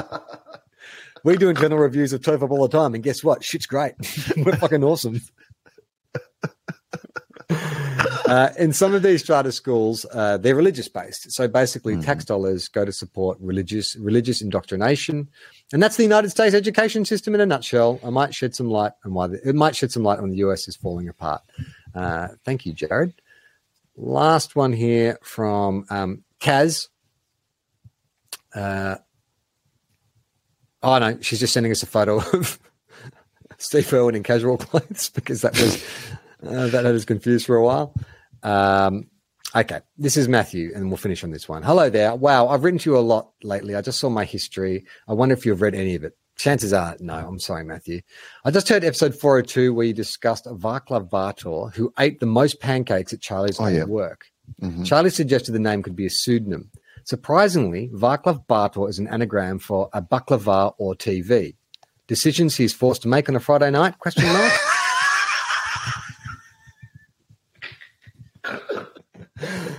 [1.24, 3.42] We do internal reviews of TOFOP all the time, and guess what?
[3.42, 3.94] Shit's great.
[4.36, 5.22] We're fucking awesome.
[8.26, 11.30] Uh, in some of these charter schools, uh, they're religious based.
[11.30, 15.28] So basically, tax dollars go to support religious religious indoctrination,
[15.72, 18.00] and that's the United States education system in a nutshell.
[18.04, 20.36] I might shed some light on why the, it might shed some light on the
[20.38, 21.42] US is falling apart.
[21.94, 23.14] Uh, thank you, Jared.
[23.96, 26.88] Last one here from um, Kaz.
[28.54, 28.96] Uh,
[30.82, 32.58] oh no, she's just sending us a photo of
[33.58, 35.84] Steve Irwin in casual clothes because that was
[36.42, 37.94] uh, that had us confused for a while.
[38.43, 39.07] Um,
[39.55, 41.62] okay, this is Matthew, and we'll finish on this one.
[41.62, 42.14] Hello there.
[42.14, 43.74] Wow, I've written to you a lot lately.
[43.74, 44.84] I just saw my history.
[45.09, 46.16] I wonder if you've read any of it.
[46.39, 47.14] Chances are, no.
[47.14, 48.03] I'm sorry, Matthew.
[48.45, 53.12] I just heard episode 402 where you discussed Vaclav Bartor, who ate the most pancakes
[53.14, 53.84] at Charlie's Oh, yeah.
[53.84, 54.26] work.
[54.62, 54.84] Mhm.
[54.84, 56.70] Charlie suggested the name could be a pseudonym.
[57.05, 61.55] Surprisingly, Vaclav Bartor is an anagram for a baklava or TV.
[62.07, 63.99] Decisions he's forced to make on a Friday night?
[63.99, 64.53] Question mark.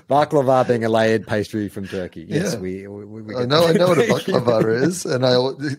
[0.10, 2.26] Baklava being a layered pastry from Turkey.
[2.30, 2.60] Yes, Yeah.
[2.60, 5.36] we, we, we, I know, I know what a baklava is, and I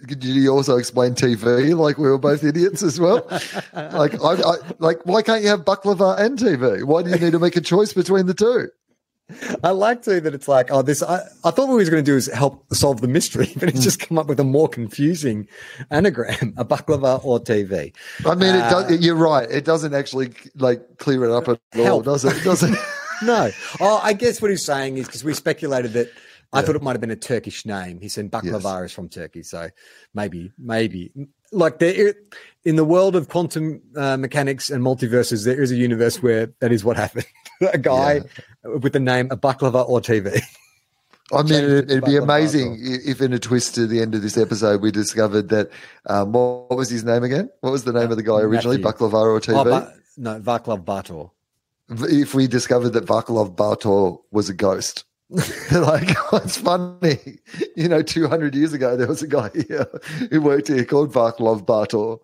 [0.06, 3.26] did you also explain TV like we were both idiots as well?
[3.72, 6.84] Like, I, I like why can't you have baklava and TV?
[6.84, 8.68] Why do you need to make a choice between the two?
[9.62, 11.02] I like to that it's like, oh, this.
[11.02, 13.68] I, I thought what we was going to do is help solve the mystery, but
[13.68, 15.46] it's just come up with a more confusing
[15.90, 17.94] anagram: a baklava or TV.
[18.26, 19.46] I mean, it Uh, does, you're right.
[19.50, 22.42] It doesn't actually like clear it up at all, does it?
[22.44, 22.78] Does it?
[23.22, 23.50] No.
[23.80, 26.10] Oh, I guess what he's saying is because we speculated that
[26.52, 28.00] I thought it might have been a Turkish name.
[28.00, 29.68] He said baklava is from Turkey, so
[30.14, 31.12] maybe, maybe
[31.52, 32.14] like there
[32.64, 36.72] in the world of quantum uh, mechanics and multiverses, there is a universe where that
[36.72, 37.26] is what happened.
[37.72, 38.22] a guy
[38.64, 40.40] with the name a baklava or TV.
[41.30, 44.22] I mean, it it'd, it'd be amazing if, in a twist to the end of
[44.22, 45.68] this episode, we discovered that
[46.06, 47.50] um, what, was his name again?
[47.60, 48.78] What was the name of the guy originally?
[48.78, 49.60] Baklava or TV?
[49.60, 51.30] Oh, ba- no, Vaclav Bartor.
[51.90, 55.04] If we discovered that Vaclav Bartor was a ghost.
[55.30, 57.18] like it's funny,
[57.76, 58.00] you know.
[58.00, 59.86] Two hundred years ago, there was a guy here
[60.30, 62.18] who worked here called Vaclav Bartor.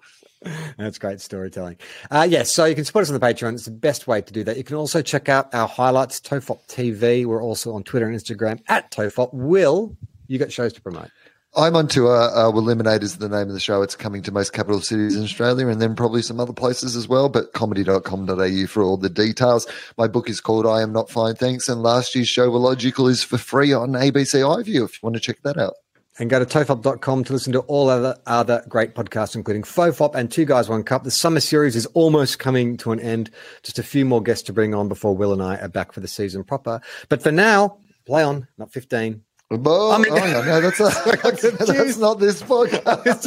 [0.78, 1.76] That's great storytelling.
[2.10, 3.54] Uh, yes, so you can support us on the Patreon.
[3.54, 4.56] It's the best way to do that.
[4.56, 7.26] You can also check out our highlights, Tofop TV.
[7.26, 9.32] We're also on Twitter and Instagram at Tofop.
[9.32, 9.96] Wil,
[10.26, 11.10] you got shows to promote.
[11.56, 12.16] I'm on tour.
[12.16, 13.82] Uh, Eliminate is the name of the show.
[13.82, 17.06] It's coming to most capital cities in Australia and then probably some other places as
[17.06, 17.28] well.
[17.28, 19.66] But comedy.com.au for all the details.
[19.96, 21.68] My book is called I Am Not Fine Thanks.
[21.68, 25.20] And last year's show, Wilogical, is for free on ABC iView if you want to
[25.20, 25.74] check that out.
[26.18, 30.30] And go to tofop.com to listen to all other other great podcasts, including Fofop and
[30.30, 31.02] Two Guys, One Cup.
[31.02, 33.30] The summer series is almost coming to an end.
[33.64, 36.00] Just a few more guests to bring on before Wil and I are back for
[36.00, 36.80] the season proper.
[37.08, 39.22] But for now, play on, not 15.
[39.64, 40.78] Oh, I mean- oh, no, no, that's,
[41.22, 43.24] that's, that's not this podcast.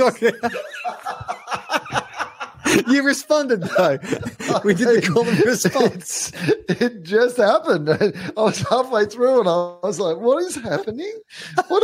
[2.88, 3.98] You responded though.
[4.64, 6.32] We did the call and response.
[6.68, 7.90] It's, it just happened.
[7.90, 11.14] I was halfway through and I was like, what is happening?
[11.70, 11.84] What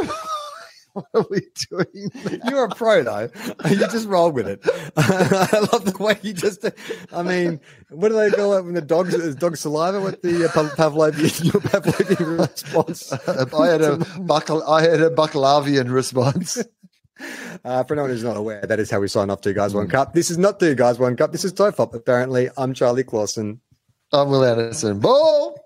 [0.95, 2.11] what are we doing?
[2.47, 3.29] You're a pro, though.
[3.69, 4.61] You just roll with it.
[4.97, 6.65] I love the way you just.
[7.11, 9.99] I mean, what do they call it when the dogs dog saliva?
[9.99, 13.11] What the uh, Pavlovian your Pavlovian response?
[13.11, 14.63] I had a buckle.
[14.63, 16.61] I had a Buckalavian response.
[17.63, 19.87] Uh, for anyone who's not aware, that is how we sign off Two Guys One
[19.87, 20.13] Cup.
[20.13, 21.31] This is not Two Guys One Cup.
[21.31, 21.95] This is Tofop.
[21.95, 23.59] Apparently, I'm Charlie Clausen.
[24.11, 24.99] I'm Wil Anderson.
[24.99, 25.57] Ball.